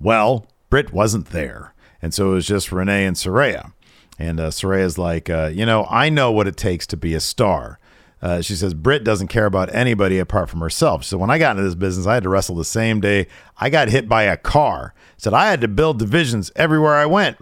[0.00, 3.72] Well, Britt wasn't there, and so it was just Renee and Saraya.
[4.20, 7.20] And uh, Saraya's like, uh, you know, I know what it takes to be a
[7.20, 7.80] star.
[8.24, 11.04] Uh, she says Britt doesn't care about anybody apart from herself.
[11.04, 13.26] So when I got into this business, I had to wrestle the same day
[13.58, 14.94] I got hit by a car.
[15.18, 17.36] Said I had to build divisions everywhere I went.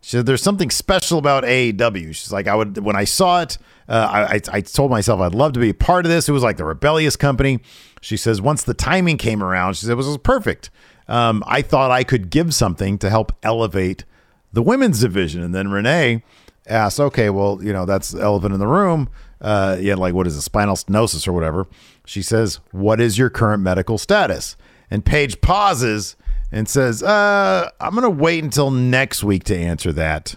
[0.00, 3.58] She said, "There's something special about AEW." She's like, "I would when I saw it,
[3.88, 6.28] uh, I, I told myself I'd love to be a part of this.
[6.28, 7.60] It was like the rebellious company."
[8.00, 10.68] She says, "Once the timing came around, she said it was perfect.
[11.06, 14.04] Um, I thought I could give something to help elevate
[14.52, 16.24] the women's division." And then Renee
[16.66, 19.08] asked, "Okay, well, you know that's the elephant in the room.
[19.40, 21.66] Uh, yeah, like what is it, spinal stenosis or whatever?"
[22.06, 24.56] She says, "What is your current medical status?"
[24.90, 26.16] And Paige pauses
[26.52, 30.36] and says, uh, I'm going to wait until next week to answer that.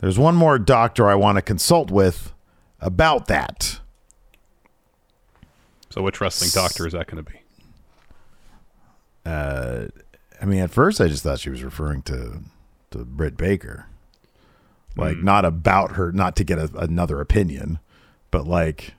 [0.00, 2.32] There's one more doctor I want to consult with
[2.80, 3.78] about that.
[5.90, 7.38] So which wrestling doctor is that going to be?
[9.24, 9.86] Uh,
[10.40, 12.40] I mean, at first I just thought she was referring to,
[12.90, 13.86] to Britt Baker.
[14.96, 17.78] Like, not about her, not to get a, another opinion,
[18.32, 18.94] but like,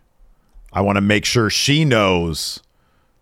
[0.72, 2.62] I want to make sure she knows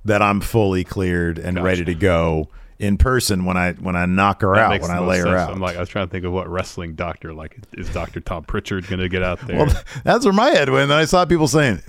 [0.06, 1.66] that I'm fully cleared and Gotcha.
[1.66, 5.00] ready to go in person when I when I knock her That out, when I
[5.00, 5.40] lay most her sense.
[5.42, 5.52] out.
[5.52, 7.34] I'm like, I was trying to think of what wrestling doctor.
[7.34, 9.58] Like, is Doctor Tom Prichard going to get out there?
[9.58, 10.84] well, that's where my head went.
[10.92, 11.82] And I saw people saying,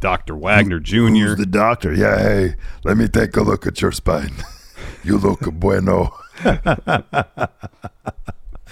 [0.00, 0.96] Doctor Wagner Jr.
[1.06, 1.94] Who's the doctor?
[1.94, 4.32] Yeah, hey, let me take a look at your spine.
[5.02, 6.12] You look bueno.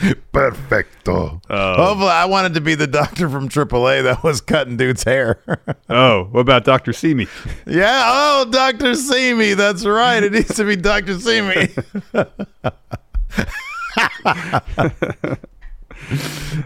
[0.33, 1.41] Perfecto.
[1.49, 5.41] Hopefully, I wanted to be the doctor from AAA that was cutting dude's hair.
[5.89, 7.29] Oh, what about Doctor Simi?
[7.67, 9.53] yeah, oh, Doctor Simi.
[9.53, 10.23] That's right.
[10.23, 11.69] It needs to be Doctor Simi.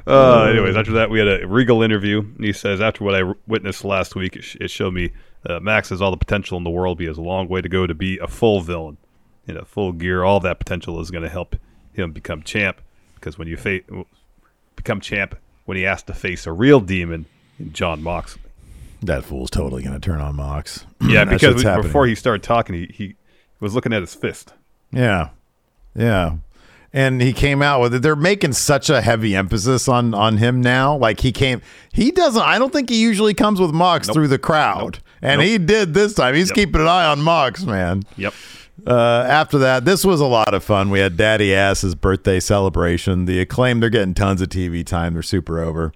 [0.07, 2.21] Uh, anyways, after that, we had a Regal interview.
[2.21, 5.13] And he says, after what I witnessed last week, it, sh- it showed me
[5.49, 6.99] uh, Max has all the potential in the world.
[6.99, 8.97] But he has a long way to go to be a full villain.
[9.47, 11.57] In a full gear, all that potential is going to help
[11.93, 12.81] him become champ.
[13.19, 13.81] Because when you fa-
[14.77, 17.27] become champ, when he has to face a real demon,
[17.59, 18.43] in Jon Moxley.
[19.03, 20.85] that fool's totally going to turn on Mox.
[21.01, 23.15] Yeah, because we, before he started talking, he, he
[23.61, 24.53] was looking at his fist.
[24.93, 25.31] Yeah.
[25.95, 26.37] Yeah.
[26.93, 28.03] And he came out with it.
[28.03, 30.97] They're making such a heavy emphasis on on him now.
[30.97, 31.61] Like he came
[31.93, 34.99] he doesn't I don't think he usually comes with Mox through the crowd.
[35.21, 35.49] And Nope.
[35.49, 36.35] he did this time.
[36.35, 36.55] He's Yep.
[36.57, 38.05] keeping an eye on Mox, man.
[38.17, 38.33] Yep.
[38.87, 40.91] Uh, after that, this was a lot of fun.
[40.91, 43.25] We had Daddy Ass's birthday celebration.
[43.25, 45.15] The acclaim, they're getting tons of TV time.
[45.15, 45.93] They're super over.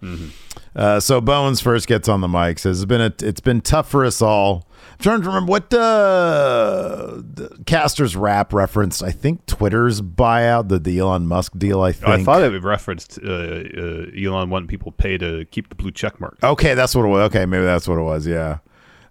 [0.75, 2.59] Uh, so Bones first gets on the mic.
[2.59, 4.67] Says it's been a, it's been tough for us all.
[4.93, 9.03] I'm trying to remember what uh, the Caster's rap referenced.
[9.03, 11.83] I think Twitter's buyout, the, the Elon Musk deal.
[11.83, 12.09] I think.
[12.09, 15.91] I thought it referenced uh, uh, Elon wanting people to pay to keep the blue
[15.91, 16.39] check mark.
[16.43, 17.21] Okay, that's what it was.
[17.31, 18.27] Okay, maybe that's what it was.
[18.27, 18.59] Yeah.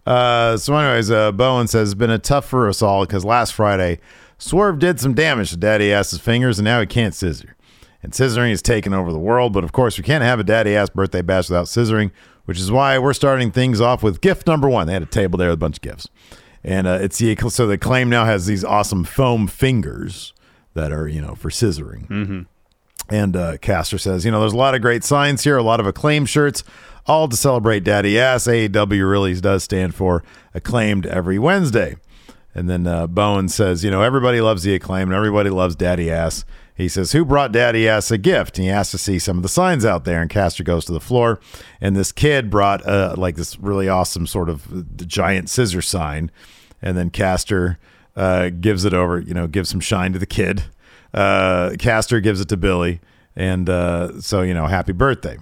[0.06, 3.54] Uh, so, anyways, uh, Bowen says it's been a tough for us all because last
[3.54, 4.00] Friday,
[4.38, 7.56] Swerve did some damage to Daddy Ass's fingers, and now he can't scissor.
[8.04, 10.76] And scissoring has taken over the world, but of course, we can't have a Daddy
[10.76, 12.10] Ass birthday bash without scissoring,
[12.46, 14.88] which is why we're starting things off with gift number one.
[14.88, 16.08] They had a table there with a bunch of gifts,
[16.64, 20.34] and uh, it's the so the claim now has these awesome foam fingers
[20.74, 22.48] that are you know for scissoring.
[23.12, 25.82] And uh, Caster says, you know, there's a lot of great signs here, a lot
[25.82, 26.64] of acclaimed shirts,
[27.06, 28.48] all to celebrate Daddy Ass.
[28.48, 31.98] AEW really does stand for acclaimed every Wednesday.
[32.56, 36.10] And then uh, Bowen says, you know, everybody loves the acclaim and everybody loves Daddy
[36.10, 36.46] Ass.
[36.74, 38.58] He says, Who brought Daddy Ass a gift?
[38.58, 40.22] And he asks to see some of the signs out there.
[40.22, 41.40] And Caster goes to the floor.
[41.82, 46.32] And this kid brought uh, like this really awesome sort of uh, giant scissor sign.
[46.82, 47.78] And then Caster
[48.16, 50.64] uh, gives it over, you know, gives some shine to the kid.
[51.14, 53.00] Uh, Caster gives it to Billy.
[53.36, 55.38] And uh, so, you know, happy birthday.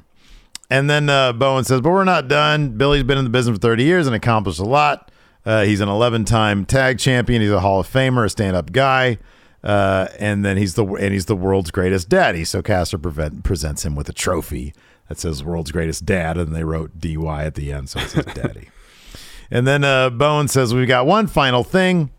[0.70, 2.78] And then uh, Bowen says, but we're not done.
[2.78, 5.12] Billy's been in the business for 30 years and accomplished a lot.
[5.46, 7.42] Uh, he's an 11 time tag champion.
[7.42, 9.18] He's a Hall of Famer, a stand up guy.
[9.64, 12.46] Uh, and then he's the and he's the world's greatest daddy.
[12.46, 14.74] So Caster prevent, presents him with a trophy
[15.10, 18.26] that says "World's Greatest Dad," and they wrote "dy" at the end, so it says
[18.26, 18.70] "Daddy."
[19.52, 22.12] and then uh, Bowen says, "We've got one final thing."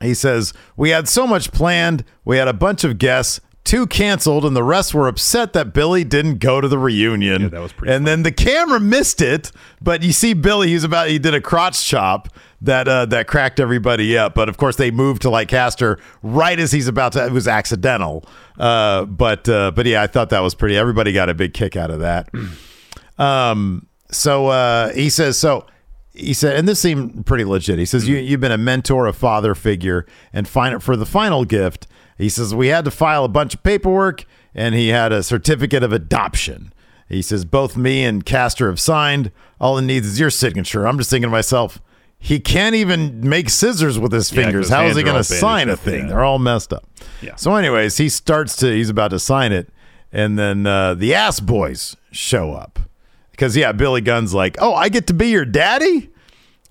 [0.00, 2.04] He says, We had so much planned.
[2.24, 3.40] We had a bunch of guests.
[3.62, 7.42] Two canceled, and the rest were upset that Billy didn't go to the reunion.
[7.42, 10.68] Yeah, that was pretty And then the camera missed it, but you see Billy.
[10.68, 11.08] He's about.
[11.08, 12.28] He did a crotch chop
[12.62, 14.34] that uh, that cracked everybody up.
[14.34, 17.26] But of course, they moved to like Caster right as he's about to.
[17.26, 18.24] It was accidental.
[18.58, 20.76] Uh, but uh, but yeah, I thought that was pretty.
[20.78, 22.30] Everybody got a big kick out of that.
[23.18, 25.66] Um, so uh, he says, so
[26.20, 27.78] he said, and this seemed pretty legit.
[27.78, 31.44] He says, you, you've been a mentor, a father figure, and fin- for the final
[31.44, 31.86] gift,
[32.18, 35.82] he says, we had to file a bunch of paperwork, and he had a certificate
[35.82, 36.72] of adoption.
[37.08, 39.32] He says, both me and Caster have signed.
[39.60, 40.86] All it needs is your signature.
[40.86, 41.80] I'm just thinking to myself,
[42.18, 44.66] he can't even make scissors with his Yeah, fingers.
[44.66, 46.02] 'cause How is hands he going to sign a thing?
[46.02, 46.08] yeah.
[46.08, 46.84] They're all messed up.
[47.22, 47.34] Yeah.
[47.36, 49.70] So, anyways, he starts to, he's about to sign it,
[50.12, 52.78] and then uh, the ass boys show up.
[53.40, 56.10] Because, yeah, Billy Gunn's like, oh, I get to be your daddy?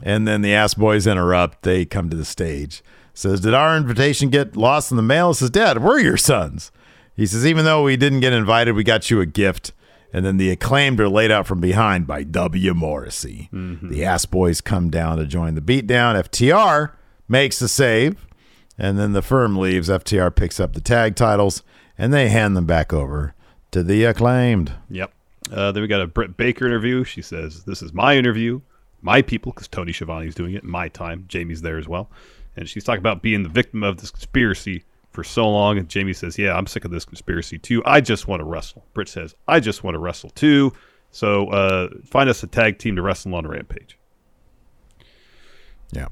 [0.03, 1.63] And then the ass boys interrupt.
[1.63, 2.83] They come to the stage.
[3.11, 5.33] Says, did our invitation get lost in the mail?
[5.33, 6.71] Says, Dad, we're your sons.
[7.15, 9.73] He says, even though we didn't get invited, we got you a gift.
[10.13, 12.75] And then the acclaimed are laid out from behind by W.
[12.75, 13.49] Morrissey.
[13.51, 13.89] Mm-hmm.
[13.89, 16.21] The ass boys come down to join the beatdown.
[16.23, 16.91] FTR
[17.27, 18.27] makes the save.
[18.77, 19.89] And then the firm leaves.
[19.89, 21.63] FTR picks up the tag titles
[21.97, 23.33] and they hand them back over
[23.71, 24.73] to the acclaimed.
[24.91, 25.11] Yep.
[25.51, 27.03] Uh, then we got a Britt Baker interview.
[27.03, 28.61] She says, "This is my interview,
[29.01, 30.63] my people," because Tony Schiavone's doing it.
[30.63, 31.25] My time.
[31.27, 32.09] Jamie's there as well,
[32.55, 35.77] and she's talking about being the victim of this conspiracy for so long.
[35.77, 37.81] And Jamie says, "Yeah, I'm sick of this conspiracy too.
[37.85, 40.73] I just want to wrestle." Britt says, "I just want to wrestle too."
[41.11, 43.97] So uh, find us a tag team to wrestle on Rampage.
[45.91, 46.07] Yeah.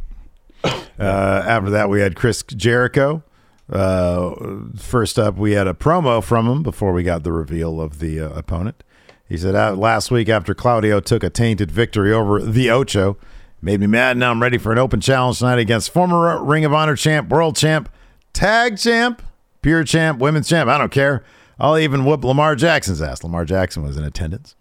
[0.64, 3.24] Uh, after that, we had Chris Jericho.
[3.72, 4.34] Uh,
[4.76, 8.20] first up, we had a promo from him before we got the reveal of the
[8.20, 8.84] uh, opponent.
[9.30, 13.18] He said, uh, Last week, after Claudio took a tainted victory over the Ocho,
[13.62, 14.18] made me mad.
[14.18, 17.56] Now I'm ready for an open challenge tonight against former Ring of Honor champ, world
[17.56, 17.90] champ,
[18.34, 19.22] tag champ,
[19.62, 20.70] pure champ, women's champ.
[20.70, 21.24] I don't care.
[21.60, 23.24] I'll even whoop Lamar Jackson's ass.
[23.24, 24.56] Lamar Jackson was in attendance.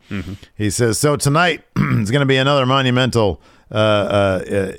[0.54, 4.72] He says, So tonight is going to be another monumental uh, uh,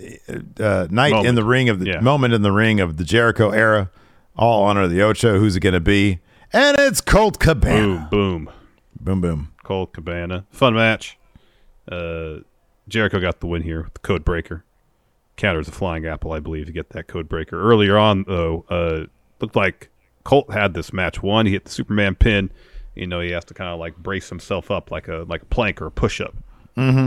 [0.59, 1.99] uh, uh, night in the ring of the Yeah.
[1.99, 3.91] moment in the ring of the Jericho era.
[4.35, 5.37] All honor of the Ocho.
[5.39, 6.19] Who's it going to be?
[6.51, 8.07] And it's Colt Cabana.
[8.09, 8.49] Boom, boom.
[8.99, 9.51] Boom, boom.
[9.67, 10.45] Colt Cabana.
[10.49, 11.17] Fun match.
[11.91, 12.37] Uh,
[12.87, 14.63] Jericho got the win here with the code breaker.
[15.35, 17.61] Counters a flying apple, I believe, to get that code breaker.
[17.61, 19.07] Earlier on, though, uh,
[19.41, 19.89] looked like
[20.23, 21.45] Colt had this match won.
[21.45, 22.49] He hit the Superman pin.
[22.95, 25.45] You know, he has to kind of like brace himself up like a like a
[25.45, 26.33] plank or a push up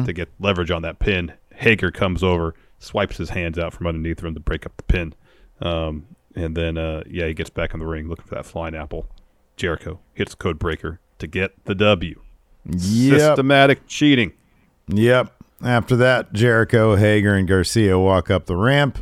[0.05, 1.33] to get leverage on that pin.
[1.55, 5.15] Hager comes over, swipes his hands out from underneath him to break up the pin.
[5.63, 8.75] Um, and then, uh, yeah, he gets back in the ring looking for that flying
[8.75, 9.07] apple.
[9.57, 12.21] Jericho hits code breaker to get the W.
[12.67, 13.21] Yep.
[13.21, 14.33] Systematic cheating.
[14.89, 15.33] Yep.
[15.63, 18.99] After that, Jericho, Hager, and Garcia walk up the ramp.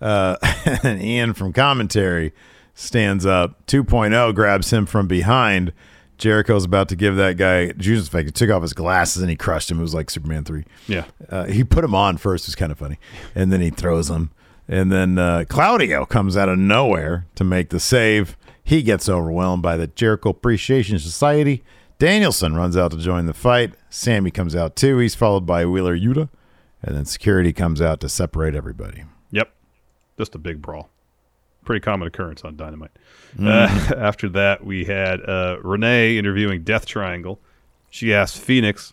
[0.00, 0.36] Uh,
[0.82, 2.32] and Ian from commentary
[2.74, 3.66] stands up.
[3.66, 5.72] 2.0 grabs him from behind.
[6.18, 8.26] Jericho's about to give that guy Judas Effect.
[8.26, 9.78] He took off his glasses and he crushed him.
[9.78, 10.64] It was like Superman 3.
[10.86, 11.04] Yeah.
[11.28, 12.44] Uh, he put him on first.
[12.44, 12.98] It was kind of funny.
[13.34, 14.30] And then he throws him.
[14.68, 18.36] And then uh, Claudio comes out of nowhere to make the save.
[18.62, 21.64] He gets overwhelmed by the Jericho Appreciation Society.
[22.02, 23.74] Danielson runs out to join the fight.
[23.88, 24.98] Sammy comes out too.
[24.98, 26.30] He's followed by Wheeler Yuta.
[26.82, 29.04] And then security comes out to separate everybody.
[29.30, 29.54] Yep.
[30.18, 30.90] Just a big brawl.
[31.64, 32.90] Pretty common occurrence on Dynamite.
[33.40, 37.38] Uh, after that, we had uh, Renee interviewing Death Triangle.
[37.88, 38.92] She asked Fenix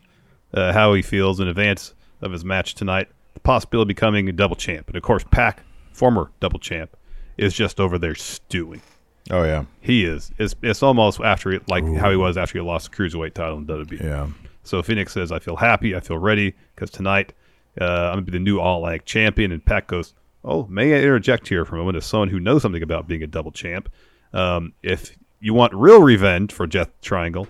[0.53, 4.33] uh, how he feels in advance of his match tonight, the possibility of becoming a
[4.33, 4.85] double champ.
[4.85, 6.95] And of course, Pac, former double champ,
[7.37, 8.83] is just over there stewing.
[9.29, 9.65] Oh, yeah.
[9.81, 10.31] He is.
[10.37, 13.57] It's, it's almost after it, like how he was after he lost the cruiserweight title
[13.57, 14.03] in WWE.
[14.03, 14.27] Yeah.
[14.63, 15.95] So Fenix says, I feel happy.
[15.95, 17.33] I feel ready because tonight
[17.79, 19.51] uh, I'm going to be the new All Atlantic champion.
[19.51, 20.13] And Pac goes,
[20.43, 23.23] Oh, may I interject here for a moment as someone who knows something about being
[23.23, 23.89] a double champ?
[24.33, 27.47] Um, if you want real revenge for Death Triangle,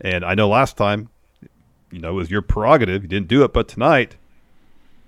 [0.00, 1.10] and I know last time,
[1.90, 3.02] you know, it was your prerogative.
[3.02, 4.16] You didn't do it, but tonight,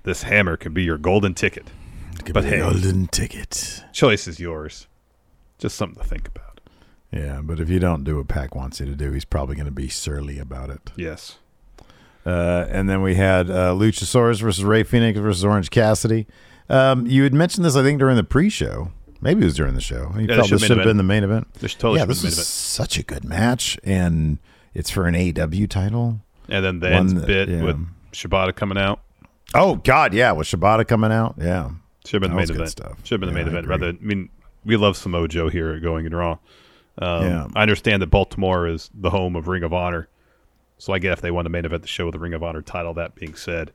[0.03, 1.69] this hammer can be your golden ticket.
[2.33, 2.59] But hey.
[2.59, 3.83] golden ticket.
[3.93, 4.87] Choice is yours.
[5.63, 6.61] Just something to think about.
[7.13, 9.67] Yeah, but if you don't do what Pac wants you to do, he's probably going
[9.67, 10.91] to be surly about it.
[10.97, 11.39] Yes.
[12.25, 16.27] Uh, and then we had uh, Luchasaurus versus Rey Fenix versus Orange Cassidy.
[16.69, 18.91] Um, you had mentioned this, I think, during the pre-show.
[19.21, 20.13] Maybe it was during the show.
[20.19, 21.53] You this felt this should have been the main event.
[21.55, 22.47] This totally yeah, should have this been is the main event.
[22.49, 24.39] such a good match, and
[24.75, 26.21] it's for an AW title.
[26.49, 27.63] And then the One ends that- bit yeah.
[27.63, 29.01] with Shibata coming out.
[29.55, 31.71] Oh God, yeah, with Shibata coming out, yeah,
[32.07, 32.71] Should have been That the main event.
[32.71, 32.99] stuff.
[33.05, 33.67] Should have been the main event.
[33.69, 34.29] Rather, I mean,
[34.65, 36.39] we love Samoa Joe here at Going in Raw.
[36.99, 37.47] Um, Yeah.
[37.55, 40.09] I understand that Baltimore is the home of Ring of Honor,
[40.79, 42.43] so I get if they want to main event the show with the Ring of
[42.43, 42.95] Honor title.
[42.95, 43.73] That being said,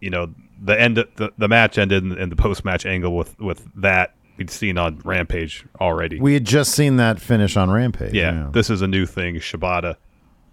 [0.00, 3.38] you know the end the, the match ended in, in the post match angle with
[3.40, 6.18] with that we'd seen on Rampage already.
[6.18, 8.14] we had just seen that finish on Rampage.
[8.14, 9.36] yeah, this is a new thing.
[9.36, 9.96] Shibata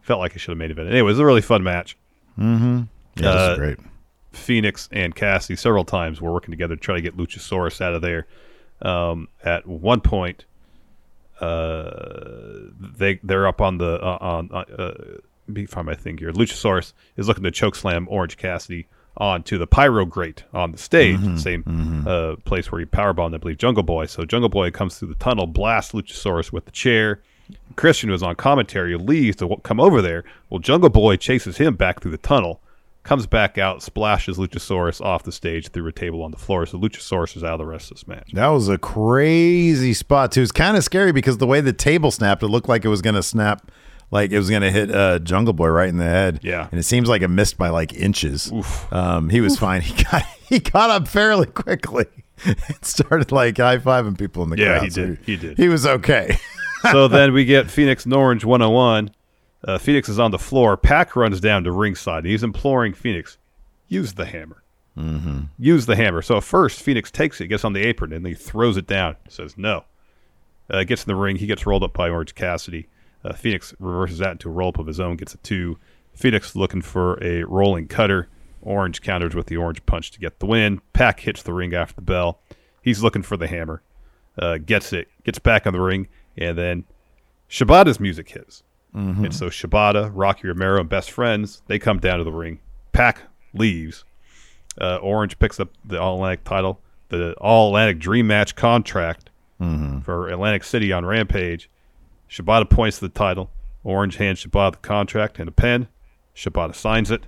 [0.02, 0.90] felt like it should have made event.
[0.90, 1.98] Anyway, it was a really fun match.
[2.38, 2.84] yeah,
[3.16, 3.78] this uh, is great.
[4.32, 8.02] Fenix and Cassie several times were working together to try to get Luchasaurus out of
[8.02, 8.28] there.
[8.82, 10.46] Um, at one point,
[11.40, 11.90] uh,
[12.98, 14.94] they they're up on the uh, on uh, uh,
[15.48, 16.32] let me find my thing here.
[16.32, 21.20] Luchasaurus is looking to choke slam Orange Cassidy onto the pyro grate on the stage,
[21.20, 21.64] the same
[22.08, 24.06] uh, place where he powerbombed, I believe, Jungle Boy.
[24.06, 27.22] So Jungle Boy comes through the tunnel, blasts Luchasaurus with the chair.
[27.78, 30.24] Christian, was on commentary, leaves to w- come over there.
[30.50, 32.62] Well, Jungle Boy chases him back through the tunnel,
[33.08, 36.66] comes back out, splashes Luchasaurus off the stage through a table on the floor.
[36.66, 38.32] So Luchasaurus is out of the rest of this match.
[38.34, 40.42] That was a crazy spot too.
[40.42, 42.90] It was kind of scary because the way the table snapped, it looked like it
[42.90, 43.72] was going to snap,
[44.12, 46.40] like it was going to hit uh, Jungle Boy right in the head.
[46.44, 46.68] Yeah.
[46.72, 48.52] and it seems like it missed by like inches.
[48.92, 49.82] Um, he was fine.
[49.82, 52.06] He got he got up fairly quickly
[52.46, 54.82] and started like high fiving people in the Yeah, crowd.
[54.82, 55.20] Yeah, he So did.
[55.26, 55.58] He did.
[55.58, 56.38] He was okay.
[56.92, 59.12] so then we get Fenix and Orange 101.
[59.64, 60.78] Uh, Fenix is on the floor.
[60.78, 62.26] Pac runs down to ringside.
[62.26, 63.38] He's imploring Fenix,
[63.88, 64.64] use the hammer.
[64.98, 65.42] Mm-hmm.
[65.60, 66.22] Use the hammer.
[66.22, 68.88] So at first, Fenix takes it, gets on the apron, and then he throws it
[68.88, 69.16] down.
[69.30, 69.86] Says no.
[70.70, 71.38] Uh, gets in the ring.
[71.38, 72.88] He gets rolled up by Orange Cassidy.
[73.24, 75.78] Uh, Fenix reverses that into a roll up of his own, gets a two.
[76.14, 78.28] Fenix looking for a rolling cutter.
[78.62, 80.82] Orange counters with the orange punch to get the win.
[80.94, 82.42] Pac hits the ring after the bell.
[82.82, 83.82] He's looking for the hammer.
[84.38, 86.86] Uh, gets it, gets back on the ring, and then
[87.50, 88.64] Shibata's music hits.
[89.26, 92.60] And so Shibata, Rocky Romero, and best friends, they come down to the ring.
[92.94, 93.22] Pac
[93.54, 94.04] leaves.
[94.80, 96.80] Uh, Orange picks up the All Atlantic title,
[97.10, 99.30] the All Atlantic Dream Match contract
[100.04, 101.70] for Atlantic City on Rampage.
[102.30, 103.50] Shibata points to the title.
[103.84, 105.88] Orange hands Shibata the contract and a pen.
[106.36, 107.24] Shibata signs it.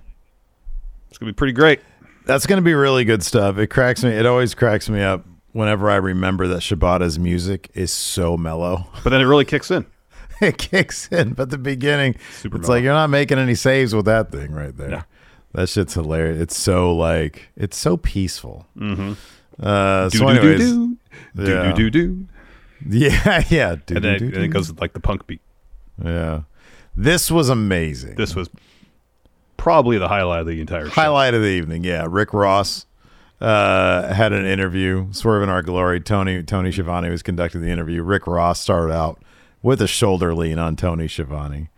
[1.08, 1.80] It's gonna be pretty great.
[2.26, 3.58] That's going to be really good stuff.
[3.58, 4.10] It cracks me.
[4.10, 8.86] It always cracks me up whenever I remember that Shibata's music is so mellow.
[9.02, 9.86] But then it really kicks in.
[10.46, 12.74] it kicks in, but the beginning, Super it's mellow.
[12.76, 14.90] like you're not making any saves with that thing right there.
[14.90, 15.02] Yeah.
[15.52, 16.40] That shit's hilarious.
[16.40, 18.66] It's so like it's so peaceful.
[18.76, 19.12] Mm-hmm.
[19.62, 20.96] Uh, Do so do anyways, do
[21.36, 21.72] do do yeah.
[21.72, 22.26] do do.
[22.88, 24.52] yeah, yeah, do, And then, do, it, do, and it do.
[24.52, 25.40] goes like the punk beat.
[26.02, 26.42] Yeah,
[26.96, 28.14] this was amazing.
[28.14, 28.48] This was
[29.56, 30.92] probably the highlight of the entire show.
[30.92, 31.84] highlight of the evening.
[31.84, 32.86] Yeah, Rick Ross
[33.40, 35.08] uh, had an interview.
[35.12, 36.00] Swerve in our glory.
[36.00, 38.02] Tony Tony Schiavone was conducting the interview.
[38.02, 39.20] Rick Ross started out
[39.62, 41.68] with a shoulder lean on Tony Schiavone.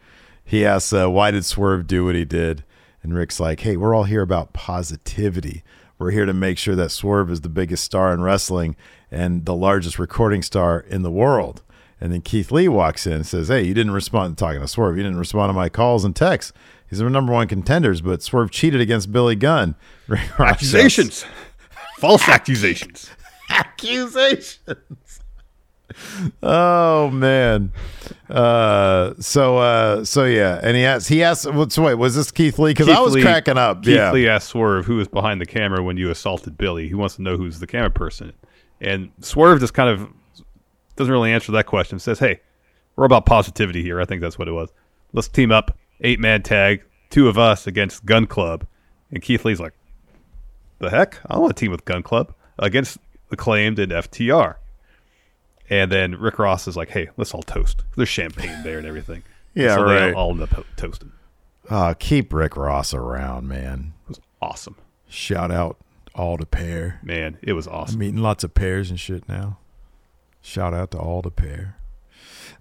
[0.44, 2.64] He asks, uh, "Why did Swerve do what he did?"
[3.02, 5.62] And Rick's like, "Hey, we're all here about positivity.
[5.98, 8.76] We're here to make sure that Swerve is the biggest star in wrestling
[9.10, 11.62] and the largest recording star in the world."
[12.02, 14.66] And then Keith Lee walks in and says, Hey, you didn't respond to talking to
[14.66, 14.96] Swerve.
[14.96, 16.52] You didn't respond to my calls and texts.
[16.90, 19.76] He's the number one contenders, but Swerve cheated against Billy Gunn.
[20.38, 21.24] Accusations,
[21.98, 23.08] false accusations.
[23.50, 25.11] accusations.
[26.42, 27.72] Oh man.
[28.28, 31.50] Uh, so uh, so yeah, and he asked he asked.
[31.52, 31.94] What's wait?
[31.94, 32.70] Was this Keith Lee?
[32.70, 33.82] Because I was Lee- cracking up.
[33.82, 34.12] Keith yeah.
[34.12, 36.88] Lee asked Swerve who was behind the camera when you assaulted Billy.
[36.88, 38.32] He wants to know who's the camera person.
[38.80, 40.08] And Swerve just kind of
[40.96, 41.98] doesn't really answer that question.
[41.98, 42.40] Says, "Hey,
[42.96, 44.00] we're about positivity here.
[44.00, 44.72] I think that's what it was.
[45.12, 48.66] Let's team up, eight man tag, two of us against Gun Club."
[49.10, 49.74] And Keith Lee's like,
[50.78, 51.20] "The heck?
[51.26, 52.98] I want to team with Gun Club against
[53.30, 54.56] Acclaimed and FTR."
[55.72, 57.82] And then Rick Ross is like, "Hey, let's all toast.
[57.96, 59.22] There's champagne there and everything."
[59.54, 59.98] Yeah, so right.
[60.06, 61.12] They all end up to- toasting.
[61.70, 63.92] Oh, keep Rick Ross around, man.
[64.04, 64.76] It was awesome,
[65.08, 65.76] Shout out
[66.14, 66.98] all the pair.
[67.02, 67.36] man.
[67.42, 67.96] It was awesome.
[67.96, 69.58] I'm eating lots of pears and shit now.
[70.40, 71.76] Shout out to all the pair.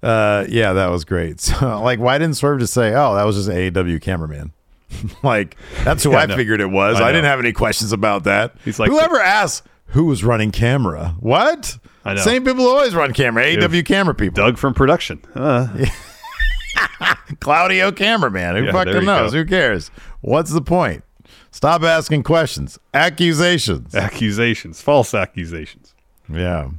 [0.03, 1.39] Uh, yeah, that was great.
[1.59, 4.51] So, like, why didn't Swerve just say, "Oh, that was just an AEW cameraman"?
[5.23, 5.55] like,
[5.85, 6.35] that's who Yeah, I know.
[6.35, 6.99] figured it was.
[6.99, 8.55] I I, didn't have any questions about that.
[8.65, 11.15] He's like- whoever asked who was running camera?
[11.21, 11.77] What?
[12.03, 12.21] I know.
[12.21, 13.43] Same people always run camera.
[13.43, 14.43] AEW camera people.
[14.43, 15.21] Doug from production.
[15.35, 15.85] Uh,
[17.39, 18.55] Claudio cameraman.
[18.55, 19.31] Who Yeah, fucking knows?
[19.31, 19.39] go.
[19.39, 19.91] Who cares?
[20.21, 21.03] What's the point?
[21.51, 22.79] Stop asking questions.
[22.93, 23.93] Accusations.
[23.95, 25.93] accusations, false accusations.
[26.31, 26.69] Yeah.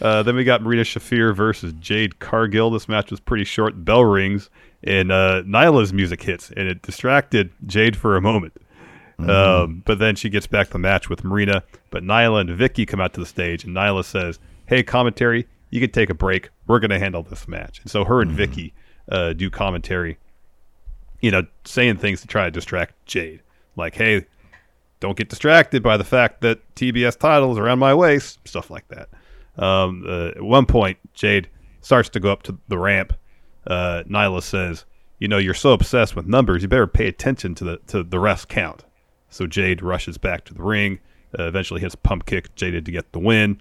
[0.00, 2.70] Uh, then we got Marina Shafir versus Jade Cargill.
[2.70, 3.84] This match was pretty short.
[3.84, 4.50] Bell rings
[4.82, 8.54] and uh, Nyla's music hits, and it distracted Jade for a moment.
[9.18, 11.62] Um, but then she gets back to the match with Marina.
[11.90, 15.80] But Nyla and Vickie come out to the stage, and Nyla says, "Hey, commentary, you
[15.80, 16.50] can take a break.
[16.66, 18.72] We're going to handle this match." And so her and Vickie
[19.10, 20.18] uh, do commentary.
[21.20, 23.42] You know, saying things to try to distract Jade,
[23.76, 24.26] like, "Hey,
[25.02, 28.86] don't get distracted by the fact that TBS title is around my waist, stuff like
[28.88, 29.08] that.
[29.62, 31.48] Um, uh, at one point, Jade
[31.80, 33.12] starts to go up to the ramp.
[33.66, 34.84] Uh, Nyla says,
[35.18, 38.18] "You know, you're so obsessed with numbers, you better pay attention to the to the
[38.18, 38.84] rest count."
[39.32, 41.00] So Jade rushes back to the ring.
[41.36, 43.60] Uh, eventually, hits pump kick Jaded to get the win.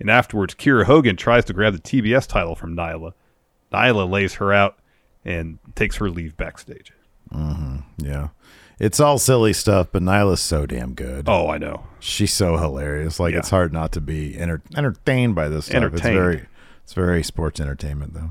[0.00, 3.12] And afterwards, Kiera Hogan tries to grab the TBS title from Nyla.
[3.72, 4.78] Nyla lays her out
[5.24, 6.92] and takes her leave backstage.
[7.98, 8.28] Yeah.
[8.80, 11.28] It's all silly stuff, but Nyla's so damn good.
[11.28, 11.84] Oh, I know.
[12.00, 13.20] She's so hilarious.
[13.20, 13.38] Like Yeah.
[13.38, 15.92] it's hard not to be enter- entertained by this stuff.
[15.92, 16.46] It's very
[16.82, 18.30] it's very sports entertainment though.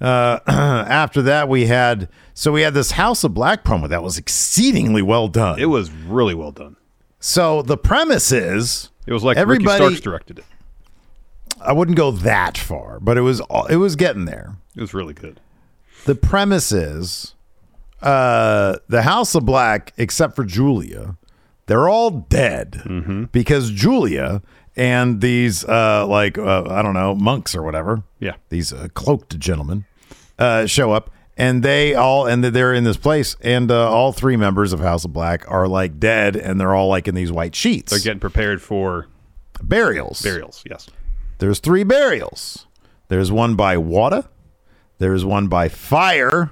[0.00, 4.16] Uh, after that we had so we had this House of Black promo that was
[4.16, 5.58] exceedingly well done.
[5.58, 6.76] It was really well done.
[7.18, 10.44] so the premise is It was like Everybody- Ricky Starks directed it.
[11.60, 14.56] I wouldn't go that far, but it was it was getting there.
[14.74, 15.38] It was really good.
[16.06, 17.34] the premise is
[18.00, 21.16] uh the house of black except for julia
[21.66, 24.40] they're all dead because julia
[24.74, 28.36] and these uh like uh, i don't know monks or whatever Yeah.
[28.48, 29.84] these uh, cloaked gentlemen
[30.40, 34.36] uh show up and they all and they're in this place and uh, all three
[34.36, 37.54] members of house of black are like dead and they're all like in these white
[37.54, 39.06] sheets They're getting prepared for
[39.62, 40.62] burials burials.
[40.68, 40.88] Yes.
[41.38, 42.66] there's three burials.
[43.08, 44.24] There's one by water.
[44.98, 46.50] There's one by fire,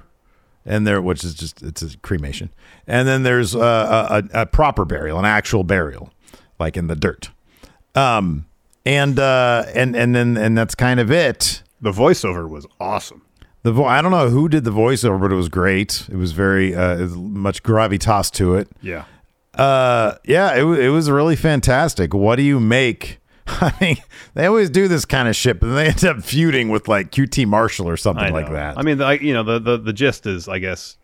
[0.65, 2.49] and there, which is just it's a cremation.
[2.87, 6.11] And then there's uh, a, a, a proper burial, an actual burial,
[6.59, 7.29] like in the dirt.
[7.95, 8.45] Um,
[8.85, 11.61] and uh, and and then and that's kind of it.
[11.79, 13.21] The voiceover was awesome.
[13.69, 16.07] The vo- I don't know who did the voiceover, but it was great.
[16.11, 18.67] It was very uh, much gravitas to it.
[18.81, 19.05] Yeah.
[19.53, 22.13] Uh, yeah, it, wa- it was really fantastic.
[22.15, 23.19] What do you make?
[23.47, 23.97] I mean,
[24.33, 27.11] they always do this kind of shit, but then they end up feuding with like
[27.11, 28.77] QT Marshall or something like that.
[28.77, 30.97] I mean, the, you know, the, the the gist is, I guess,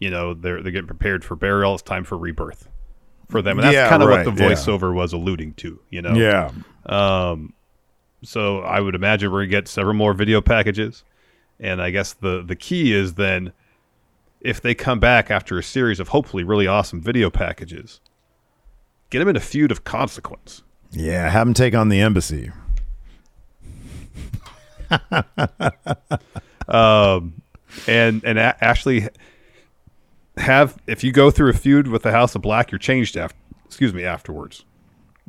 [0.00, 1.74] you know, they're they're getting prepared for burial.
[1.74, 2.68] It's time for rebirth
[3.28, 4.50] for them, and that's Yeah, kind of right, what the yeah.
[4.50, 5.78] voiceover was alluding to.
[5.90, 6.14] You know.
[6.14, 6.50] yeah,
[6.86, 7.54] Um,
[8.24, 11.04] So I would imagine we're gonna get several more video packages,
[11.60, 13.52] and I guess the the key is then
[14.40, 18.00] if they come back after a series of hopefully really awesome video packages,
[19.10, 20.62] get them in a feud of consequence.
[20.90, 21.28] yeah.
[21.28, 22.50] Have them take on the embassy.
[26.68, 27.42] Um,
[27.86, 29.08] and and a- actually
[30.36, 33.36] have if you go through a feud with the House of Black, you're changed after.
[33.66, 34.64] Excuse me, afterwards.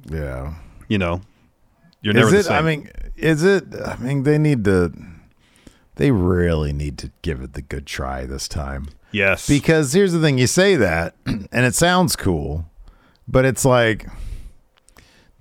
[0.09, 0.55] Yeah.
[0.87, 1.21] You know,
[2.01, 2.51] you're never Is it?
[2.51, 3.65] I mean, is it?
[3.85, 4.91] I mean, they need to.
[5.95, 8.87] They really need to give it the good try this time.
[9.11, 12.65] yes, Because here's the thing: you say that, and it sounds cool,
[13.27, 14.07] but it's like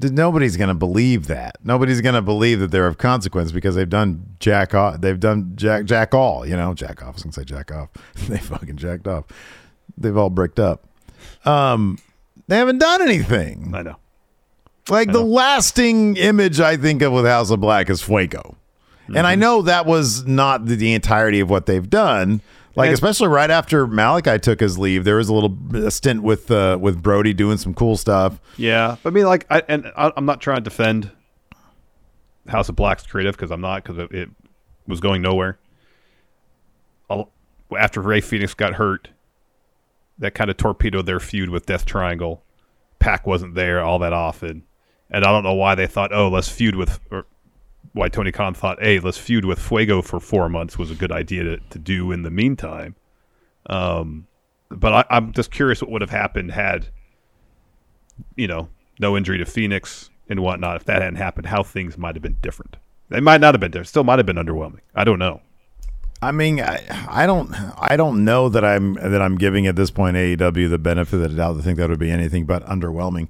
[0.03, 1.59] nobody's going to believe that.
[1.63, 5.01] Nobody's going to believe that they're of consequence because they've done jack off.
[5.01, 6.47] They've done jack jack all.
[6.47, 7.09] You know, jack off.
[7.09, 7.91] I was to say jack off.
[8.29, 9.27] they fucking jacked off.
[9.99, 10.87] They've all bricked up.
[11.45, 11.99] Um,
[12.49, 13.73] they haven't done anything.
[13.75, 13.97] I know.
[14.89, 18.57] Like the lasting image I think of with House of Black is Fuego.
[19.11, 19.27] And Mm-hmm.
[19.27, 22.41] I know that was not the, the entirety of what they've done.
[22.77, 26.23] Like And- especially right after Malakai took his leave, there was a little a stint
[26.23, 28.41] with uh, with Brody doing some cool stuff.
[28.57, 31.11] Yeah, but I mean, like, I and I, I'm not trying to defend
[32.49, 34.29] House of Black's creative because I'm not because it, it
[34.87, 35.59] was going nowhere.
[37.11, 37.33] I'll-
[37.77, 39.09] After Rey Fenix got hurt,
[40.19, 42.45] that kind of torpedoed their feud with Death Triangle.
[43.01, 44.63] Pac wasn't there all that often,
[45.11, 47.01] and I don't know why they thought, oh, let's feud with,
[47.93, 51.13] why Tony Khan thought, hey, let's feud with Fuego for four months was a good
[51.13, 52.95] idea to, to do in the meantime.
[53.67, 54.27] Um,
[54.71, 56.89] but I, I'm just curious what would have happened had,
[58.37, 58.69] you know,
[58.99, 60.77] no injury to Fenix and whatnot.
[60.77, 62.77] If that hadn't happened, how things might have been different.
[63.09, 63.89] They might not have been different.
[63.89, 64.81] Still might have been underwhelming.
[64.95, 65.41] I don't know.
[66.23, 69.91] I mean, I, I don't, I don't know that I'm that I'm giving at this
[69.91, 73.29] point AEW the benefit of the doubt to think that would be anything but underwhelming.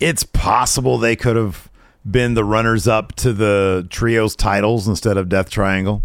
[0.00, 1.69] It's possible they could have
[2.08, 6.02] been the runners up to the trios titles instead of Death Triangle.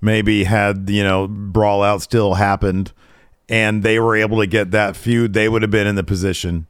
[0.00, 2.92] Maybe had you know brawl out still happened,
[3.48, 6.66] and they were able to get that feud, they would have been in the position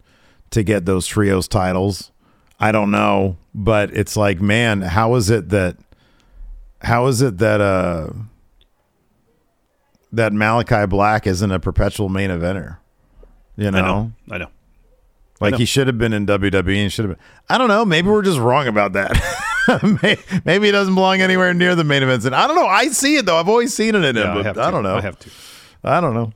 [0.51, 2.13] to get those trios titles.
[2.61, 5.77] I don't know, but it's like, man, how is it that,
[6.83, 8.11] how is it that, uh
[10.15, 12.79] that Malakai Black isn't a perpetual main eventer.
[13.57, 14.13] You know, I know.
[14.31, 14.49] I know.
[15.41, 17.25] Like he should have been in WWE and should have been.
[17.49, 17.85] I don't know.
[17.85, 19.13] Maybe we're just wrong about that.
[20.45, 22.25] Maybe he doesn't belong anywhere near the main events.
[22.25, 22.67] And I don't know.
[22.67, 23.39] I see it though.
[23.39, 24.97] I've always seen it in him, Yeah, I, but have I, don't know.
[24.97, 25.31] I have to.
[25.83, 26.33] I don't know.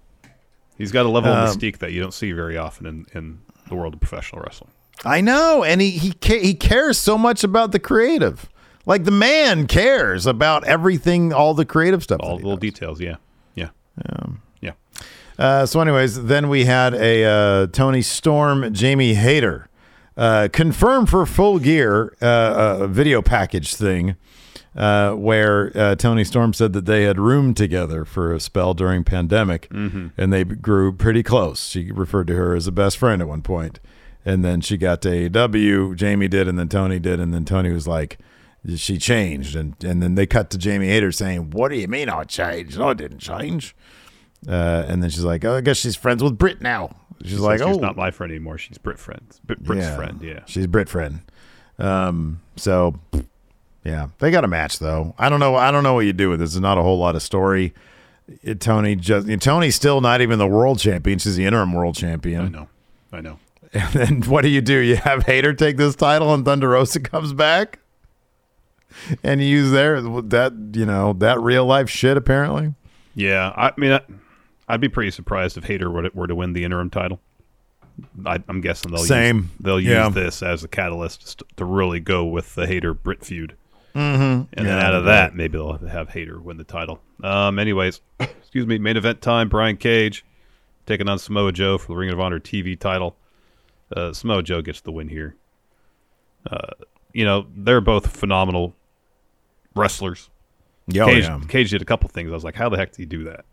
[0.76, 3.40] He's got a level of Um, mystique that you don't see very often in, in
[3.68, 4.70] the world of professional wrestling.
[5.04, 8.48] I know, and he he ca- he cares so much about the creative.
[8.84, 12.20] Like the man cares about everything, all the creative stuff.
[12.22, 12.60] All the little does.
[12.60, 13.00] details.
[13.00, 13.16] Yeah.
[13.54, 13.68] Yeah.
[14.04, 14.26] Yeah.
[15.38, 19.68] Uh, so, anyways, then we had a uh, Toni Storm, Jamie Hayter,
[20.16, 24.16] uh, confirmed for Full Gear, uh, a video package thing,
[24.76, 29.04] uh, where uh, Toni Storm said that they had roomed together for a spell during
[29.04, 31.66] pandemic, and they grew pretty close.
[31.68, 33.78] She referred to her as a best friend at one point,
[34.24, 35.94] and then she got to AEW.
[35.94, 38.18] Jamie did, and then Toni did, and then Toni was like.
[38.74, 42.08] She changed, and and then they cut to Jamie Hayter saying, "What do you mean
[42.10, 42.78] I changed?
[42.78, 43.74] I didn't change."
[44.46, 47.58] Uh, and then she's like, "Oh, I guess she's friends with Britt now." She's like,
[47.58, 48.58] she's "Oh, not my friend anymore.
[48.58, 49.40] She's Britt friends.
[49.44, 49.96] Britt, Britt's yeah.
[49.96, 50.22] friend.
[50.22, 50.40] Yeah.
[50.46, 51.20] she's Britt friend."
[51.78, 52.98] Um, so
[53.84, 55.14] yeah, they got a match though.
[55.18, 55.56] I don't know.
[55.56, 56.52] I don't know what you do with this.
[56.52, 57.74] There's not a whole lot of story.
[58.42, 61.18] It, Toni just Toni's still not even the world champion.
[61.18, 62.42] She's the interim world champion.
[62.42, 62.68] I know.
[63.12, 63.38] I know.
[63.74, 64.78] And then what do you do?
[64.78, 67.80] You have Hayter take this title, and Thunder Rosa comes back,
[69.22, 72.72] and you use their that you know that real life shit apparently.
[73.14, 73.52] Yeah.
[73.56, 74.00] I mean, I,
[74.68, 77.20] I'd be pretty surprised if Hayter were to, were to win the interim title.
[78.24, 79.36] I, I'm guessing they'll Same.
[79.36, 80.06] Use, they'll Yeah.
[80.06, 83.56] use this as a catalyst to really go with the Hayter Britt feud.
[83.94, 84.42] Mm-hmm.
[84.52, 87.00] And then out of that, maybe they'll have Hayter win the title.
[87.24, 89.48] Um, anyways, excuse me, main event time.
[89.48, 90.24] Brian Cage
[90.86, 93.16] taking on Samoa Joe for the Ring of Honor TV title.
[93.94, 95.34] Uh, Samoa Joe gets the win here.
[96.48, 96.74] Uh,
[97.12, 98.76] you know, they're both phenomenal
[99.74, 100.30] wrestlers.
[100.86, 101.40] Yeah, Cage, yeah.
[101.48, 102.30] Cage did a couple things.
[102.30, 103.44] I was like, how the heck did he do that?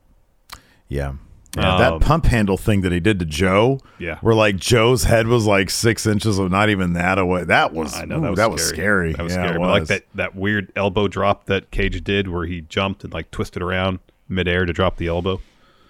[0.88, 1.14] Yeah.
[1.58, 4.18] Yeah, that Um, pump handle thing that he did to Joe, Yeah.
[4.20, 7.46] where like Joe's head was like six inches of not even that away.
[7.46, 8.78] That was I know ooh, that was, scary.
[9.12, 9.14] scary.
[9.14, 9.56] That was yeah, scary.
[9.56, 13.14] It But like that, that weird elbow drop that Cage did, where he jumped and
[13.14, 15.40] like twisted around midair to drop the elbow.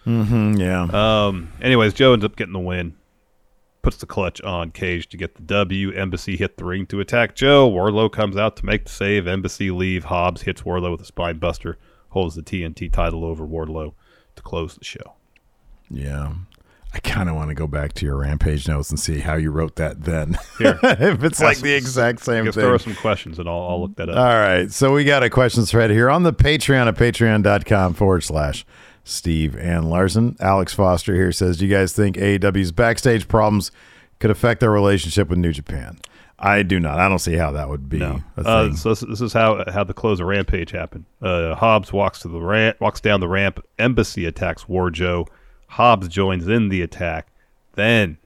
[0.06, 0.84] Mm, yeah,
[1.28, 1.50] Um.
[1.60, 2.94] Anyways, Joe ends up getting the win.
[3.82, 5.92] Puts the clutch on Cage to get the W.
[5.94, 7.68] Embassy hit the ring to attack Joe.
[7.70, 9.28] Wardlow comes out to make the save.
[9.28, 10.06] Embassy leave.
[10.06, 11.80] Hobbs hits Wardlow with a spine buster.
[12.10, 13.94] Holds the TNT title over Wardlow
[14.36, 15.14] to close the show.
[15.90, 16.34] yeah.
[16.94, 19.52] I kind of want to go back to your rampage notes and see how you
[19.52, 20.38] wrote that then.
[20.58, 20.80] Here.
[20.84, 22.64] if it's like the exact same thing.
[22.64, 24.16] are some questions, and I'll, I'll look that up.
[24.16, 24.72] All right.
[24.72, 28.66] So we got a questions thread here on the Patreon at patreon.com forward slash
[29.04, 30.38] Steve and Larson.
[30.40, 33.72] Alex Foster here says, Do you guys think AEW's backstage problems
[34.20, 36.00] could affect their relationship with New Japan?
[36.38, 37.00] I do not.
[37.00, 38.22] I don't see how that would be No.
[38.38, 41.06] a Uh, so this, this is how how the close of Rampage happened.
[41.22, 43.64] Uh, Hobbs walks to the ramp, walks down the ramp.
[43.80, 45.28] Embassy attacks War Joe.
[45.68, 47.28] Hobbs joins in the attack.
[47.76, 48.18] Then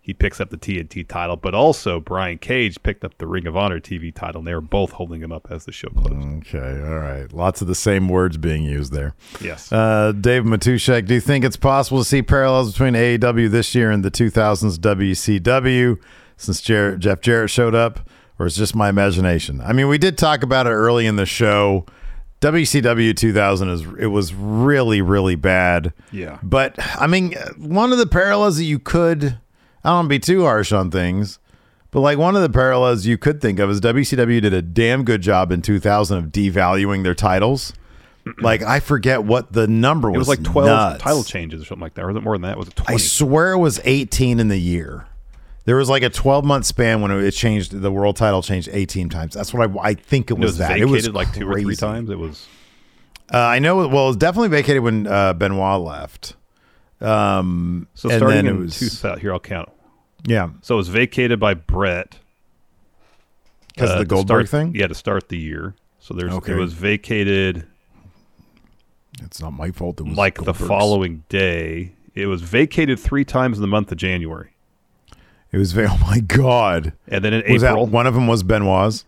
[0.00, 3.56] he picks up the TNT title, but also Brian Cage picked up the Ring of
[3.56, 6.14] Honor TV title, and they were both holding him up as the show closed.
[6.46, 6.80] okay.
[6.86, 7.32] All right.
[7.32, 9.14] Lots of the same words being used there.
[9.40, 9.72] Yes.
[9.72, 13.90] Uh, Dave Matushek, do you think it's possible to see parallels between AEW this year
[13.90, 15.98] and the 2000s WCW
[16.36, 18.08] since Jer- Jeff Jarrett showed up,
[18.38, 19.60] or is just my imagination?
[19.60, 21.86] I mean, we did talk about it early in the show.
[22.42, 25.92] WCW 2000 is it was really really bad.
[26.12, 26.38] Yeah.
[26.42, 29.24] But I mean, one of the parallels that you could
[29.82, 31.38] I don't want to be too harsh on things,
[31.90, 35.02] but like one of the parallels you could think of is WCW did a damn
[35.02, 37.72] good job in 2000 of devaluing their titles.
[38.40, 40.16] Like I forget what the number was.
[40.16, 41.02] it was like 12 nuts.
[41.04, 42.02] title changes or something like that.
[42.04, 42.58] Or was it more than that?
[42.58, 42.92] Was it 20?
[42.92, 45.06] I swear it was 18 in the year.
[45.66, 47.72] There was like a 12 month span when it changed.
[47.72, 49.34] The world title changed 18 times.
[49.34, 50.68] That's what I, I think it It was, was that.
[50.68, 52.08] vacated it was like two or three times.
[52.08, 52.46] It was
[53.32, 53.76] Uh, I know.
[53.88, 56.34] Well, it was definitely vacated when uh, Benoit left.
[57.00, 59.20] Um, so starting then in it was 2000.
[59.20, 59.68] Here, I'll count.
[60.24, 62.16] yeah So it was vacated by Bret
[63.74, 64.74] because uh, the Goldberg start- thing.
[64.74, 65.74] Yeah, to start the year.
[65.98, 66.52] So there's Okay.
[66.52, 67.66] it was vacated
[69.22, 70.00] It's not my fault.
[70.00, 71.92] It was like the following day.
[72.14, 74.50] It was vacated three times in the month of January,
[75.52, 75.72] It was.
[75.72, 76.92] ve- Oh my god!
[77.08, 79.04] and then in Was April, that one of them was Benoit's?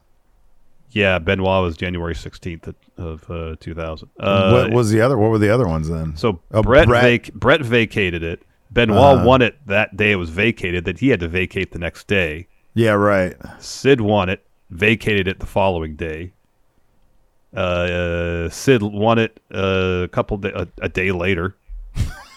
[0.91, 4.09] yeah, Benoit was January sixteenth of uh, two thousand.
[4.19, 5.19] Uh, what was the other?
[5.19, 6.17] What were the other ones then?
[6.17, 8.43] so Oh, Bret Bret- Vac- Bret vacated it.
[8.71, 9.25] Benoit Uh-huh.
[9.27, 10.13] won it that day.
[10.13, 10.85] It was vacated.
[10.85, 12.47] That he had to vacate the next day.
[12.75, 13.35] yeah, right.
[13.59, 16.33] Sid won it, vacated it the following day.
[17.57, 21.57] Uh, uh, Sid won it uh, a couple a, a day later.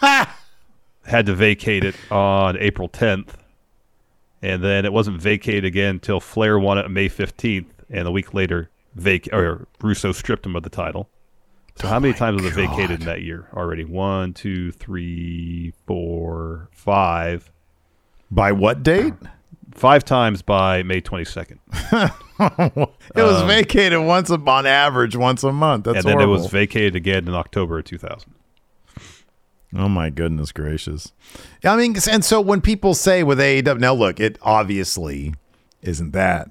[1.04, 3.34] Had to vacate it on April 10th,
[4.42, 8.34] and then it wasn't vacated again until Flair won it May 15th, and a week
[8.34, 11.08] later, vac or Russo stripped him of the title.
[11.76, 13.84] So how many times was it vacated in that year already?
[13.84, 17.50] One, two, three, four, five.
[18.30, 19.14] By what date?
[19.72, 21.58] Five times by May 22nd.
[22.40, 25.84] It was vacated once a, on average once a month.
[25.84, 26.34] That's Um, and then horrible.
[26.34, 28.34] it was vacated again in October of 2000.
[29.74, 31.12] Oh my goodness gracious!
[31.64, 35.34] I mean, and so when people say with AEW, now look, it obviously
[35.80, 36.50] isn't that,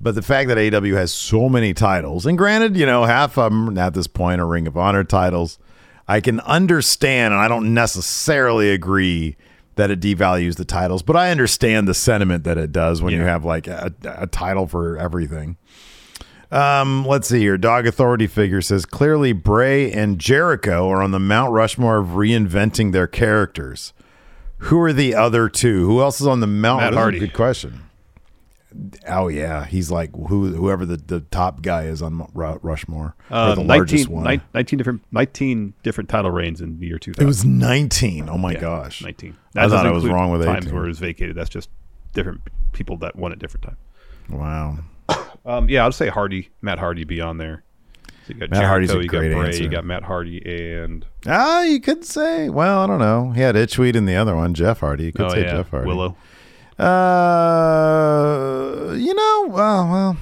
[0.00, 3.52] but the fact that AEW has so many titles, and granted, you know, half of
[3.52, 5.58] them at this point are Ring of Honor titles,
[6.08, 9.36] I can understand, and I don't necessarily agree
[9.76, 13.20] that it devalues the titles, but I understand the sentiment that it does when you
[13.20, 15.56] have like a, a title for everything.
[16.50, 17.58] Um, let's see here.
[17.58, 22.92] Dog Authority figure says clearly Bray and Jericho are on the Mount Rushmore of reinventing
[22.92, 23.92] their characters.
[24.58, 25.86] Who are the other two?
[25.86, 26.80] Who else is on the Mount?
[26.82, 27.18] Matt This is a Hardy.
[27.18, 27.82] Good question.
[29.08, 33.54] Oh yeah, he's like who whoever the, the top guy is on Ru- Rushmore Uh,
[33.54, 34.24] the 19, largest one.
[34.24, 37.22] nine- 19 different 19 different title reigns in the year 2000.
[37.24, 38.28] it was nineteen.
[38.28, 39.34] Oh my Yeah, gosh, 19.
[39.56, 40.74] I thought I was wrong with times 18.
[40.74, 41.36] where it was vacated.
[41.36, 41.70] That's just
[42.12, 42.42] different
[42.72, 43.78] people that won at different times.
[44.28, 44.78] Wow.
[45.46, 47.62] Um, yeah, I'd say Hardy, Matt Hardy be on there.
[48.26, 49.62] So you got Matt Hardy's a you got Bray, answer.
[49.62, 52.48] you got Matt Hardy, and Ah, you could say.
[52.50, 53.30] Well, I don't know.
[53.30, 55.04] He had Itchweed in the other one, Jeff Hardy.
[55.04, 55.86] You could oh say yeah, Jeff Hardy.
[55.86, 56.16] Willow.
[56.84, 57.94] Uh,
[58.94, 60.16] you know, well, well.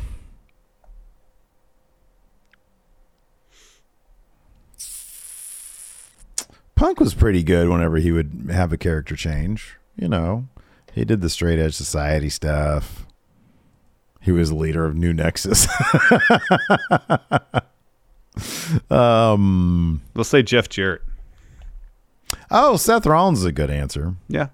[6.75, 9.77] Punk was pretty good whenever he would have a character change.
[9.97, 10.49] You know,
[10.93, 13.04] he did the straight edge society stuff.
[14.25, 15.69] He was the leader of New Nexus.
[18.91, 20.01] um.
[20.15, 21.03] Let's say Jeff Jarrett.
[22.51, 24.15] Oh, Seth Rollins is a good answer.
[24.29, 24.49] Yeah.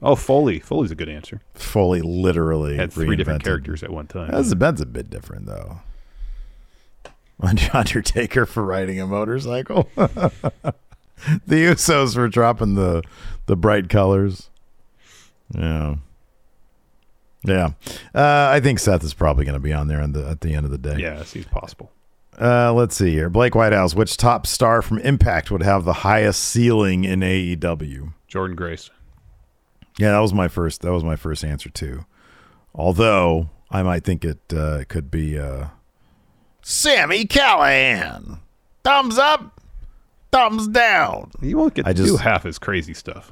[0.00, 0.60] Oh, Foley.
[0.60, 1.40] Foley's a good answer.
[1.54, 4.30] Foley, literally Had three different characters at one time.
[4.30, 5.80] That's a, that's a bit different, though.
[7.72, 9.88] Undertaker for riding a motorcycle.
[9.96, 10.74] the
[11.48, 13.02] Usos for dropping the
[13.46, 14.50] the bright colors.
[15.52, 15.96] Yeah,
[17.44, 17.70] yeah.
[18.14, 20.54] Uh, I think Seth is probably going to be on there in the, at the
[20.54, 20.96] end of the day.
[20.98, 21.90] yeah, it seems possible.
[22.40, 23.30] Uh, let's see here.
[23.30, 23.94] Blake Whitehouse.
[23.94, 28.12] Which top star from Impact would have the highest ceiling in AEW?
[28.28, 28.90] Jordynne Grace.
[29.98, 30.80] Yeah, that was my first.
[30.82, 32.04] That was my first answer too.
[32.74, 35.66] Although I might think it uh, could be uh,
[36.62, 38.40] Sami Callihan.
[38.82, 39.60] Thumbs up,
[40.32, 41.30] thumbs down.
[41.40, 43.30] You won't get I to do half his crazy stuff.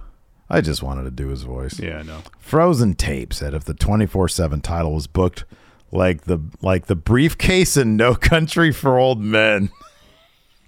[0.53, 1.81] I just wanted to do his voice.
[1.81, 2.21] Yeah, I know.
[2.39, 5.45] Frozen Tape said if the twenty four seven title was booked
[5.91, 9.71] like the like the briefcase in No Country for Old Men.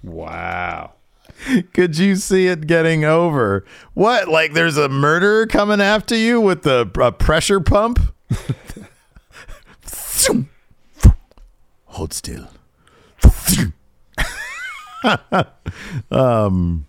[0.03, 0.93] Wow.
[1.73, 3.65] Could you see it getting over?
[3.95, 4.29] What?
[4.29, 7.99] Like there's a murderer coming after you with the a pressure pump?
[11.87, 12.49] Hold still.
[16.11, 16.87] um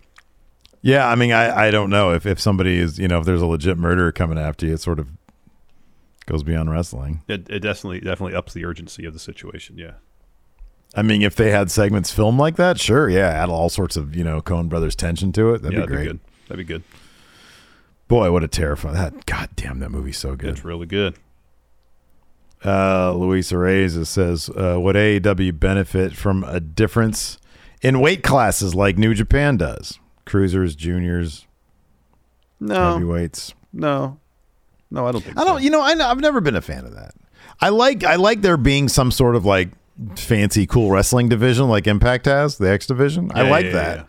[0.86, 3.42] yeah, I mean I, I don't know if, if somebody is you know, if there's
[3.42, 5.08] a legit murderer coming after you, it sort of
[6.26, 7.22] goes beyond wrestling.
[7.26, 9.76] It, it definitely definitely ups the urgency of the situation.
[9.78, 9.94] Yeah.
[10.94, 14.14] I mean, if they had segments filmed like that, sure, yeah, add all sorts of,
[14.14, 15.62] you know, Coen Brothers tension to it.
[15.62, 16.06] That'd yeah, be great.
[16.06, 16.20] good.
[16.46, 16.84] That'd be good.
[18.06, 20.50] Boy, what a terrifying that god damn that movie's so good.
[20.50, 21.16] It's really good.
[22.64, 27.38] Uh Luis Reyes says, uh, would AEW benefit from a difference
[27.82, 29.98] in weight classes like New Japan does?
[30.26, 31.46] Cruisers, juniors,
[32.60, 33.54] No, heavyweights.
[33.72, 34.18] no,
[34.90, 35.06] no.
[35.06, 35.38] I don't think.
[35.38, 35.62] I don't So.
[35.62, 37.14] you know, I, I've never been a fan of that.
[37.60, 39.70] I like I like there being some sort of like
[40.16, 43.30] fancy cool wrestling division like Impact has, the X division.
[43.34, 43.96] I Yeah, like yeah, that.
[43.98, 44.04] yeah.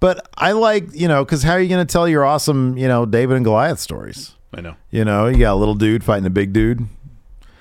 [0.00, 2.88] But I like, you know, because how are you going to tell your awesome, you
[2.88, 4.34] know, David and Goliath stories?
[4.52, 4.74] I know.
[4.90, 6.86] You know, you got a little dude fighting a big dude.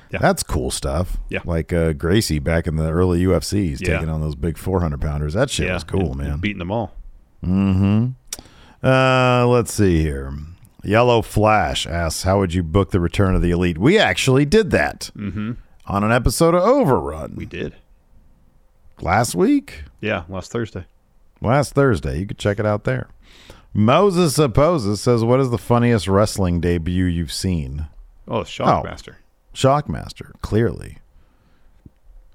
[0.10, 0.20] Yeah.
[0.20, 1.18] That's cool stuff.
[1.30, 1.39] Yeah.
[1.45, 3.95] Like uh, Gracie back in the early UFCs Yeah.
[3.95, 5.34] taking on those big 400 pounders.
[5.34, 6.32] That shit was cool, and- man.
[6.32, 6.95] and beating them all.
[7.44, 10.34] Uh, let's see here.
[10.84, 14.72] Yellow Flash asks, "How would you book the return of the Elite?" We actually did
[14.72, 15.54] that Mm-hmm.
[15.88, 17.76] on an episode of Overrun We did.
[19.02, 20.86] last week, Yeah, last Thursday.
[21.42, 22.20] last Thursday.
[22.20, 23.10] You could check it out there.
[23.74, 27.88] Moses Supposes says, "What is the funniest wrestling debut you've seen?"
[28.28, 29.16] Oh, Shockmaster.
[29.54, 31.00] Shockmaster, clearly.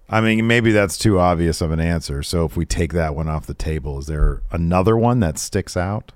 [0.08, 2.22] I mean, maybe that's too obvious of an answer.
[2.22, 5.76] So if we take that one off the table, is there another one that sticks
[5.76, 6.12] out?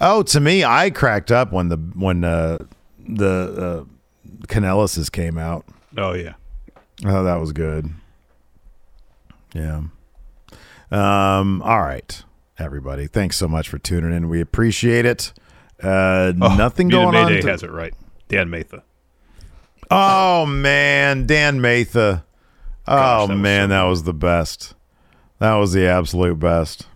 [0.00, 2.58] Oh, to me, I cracked up when the when uh,
[3.06, 5.64] the uh, came out.
[5.96, 6.34] Oh yeah.
[7.04, 7.90] Oh, that was good.
[9.54, 9.82] Yeah.
[10.90, 11.62] Um.
[11.62, 12.22] All right,
[12.58, 13.06] everybody.
[13.06, 14.28] Thanks so much for tuning in.
[14.28, 15.32] We appreciate it.
[15.82, 17.26] Uh, Oh, nothing going on.
[17.26, 17.94] Mayday to- has it right.
[18.28, 18.82] Dan Matha.
[19.90, 22.24] Oh man, Dan Matha.
[22.86, 24.74] Gosh, oh that man, so that was the best.
[25.38, 26.86] That was the absolute best.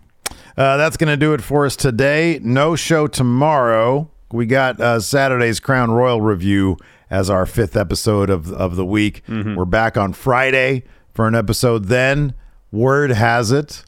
[0.57, 2.39] Uh, that's going to do it for us today.
[2.41, 4.09] No show tomorrow.
[4.31, 6.77] We got uh, Saturday's Crown Jewel review
[7.09, 9.21] as our fifth episode of of the week.
[9.27, 10.83] We're back on Friday
[11.13, 11.85] for an episode.
[11.85, 12.33] Then
[12.71, 13.83] word has it,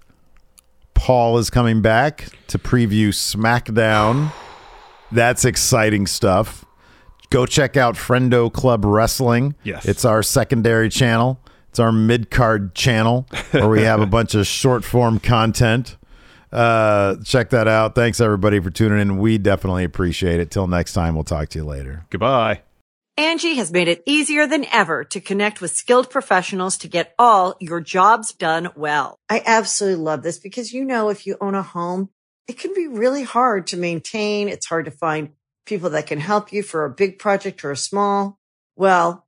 [0.93, 4.32] Paul is coming back to preview SmackDown.
[5.12, 6.66] That's exciting stuff.
[7.30, 9.56] Go check out Friendo Club Wrestling.
[9.64, 9.86] Yes.
[9.86, 11.39] It's our secondary channel.
[11.70, 15.97] It's our mid card channel where we have a bunch of short form content.
[16.51, 17.93] Uh, check that out.
[17.93, 19.17] Thanks everybody for tuning in.
[19.20, 20.49] We definitely appreciate it.
[20.49, 22.05] Till next time, we'll talk to you later.
[22.09, 22.61] Goodbye.
[23.20, 27.55] Angi has made it easier than ever to connect with skilled professionals to get all
[27.59, 29.20] your jobs done well.
[29.30, 32.09] I absolutely love this because, you know, if you own a home,
[32.47, 34.47] it can be really hard to maintain.
[34.47, 35.34] It's hard to find
[35.65, 38.39] people that can help you for a big project or a small.
[38.78, 39.28] Well,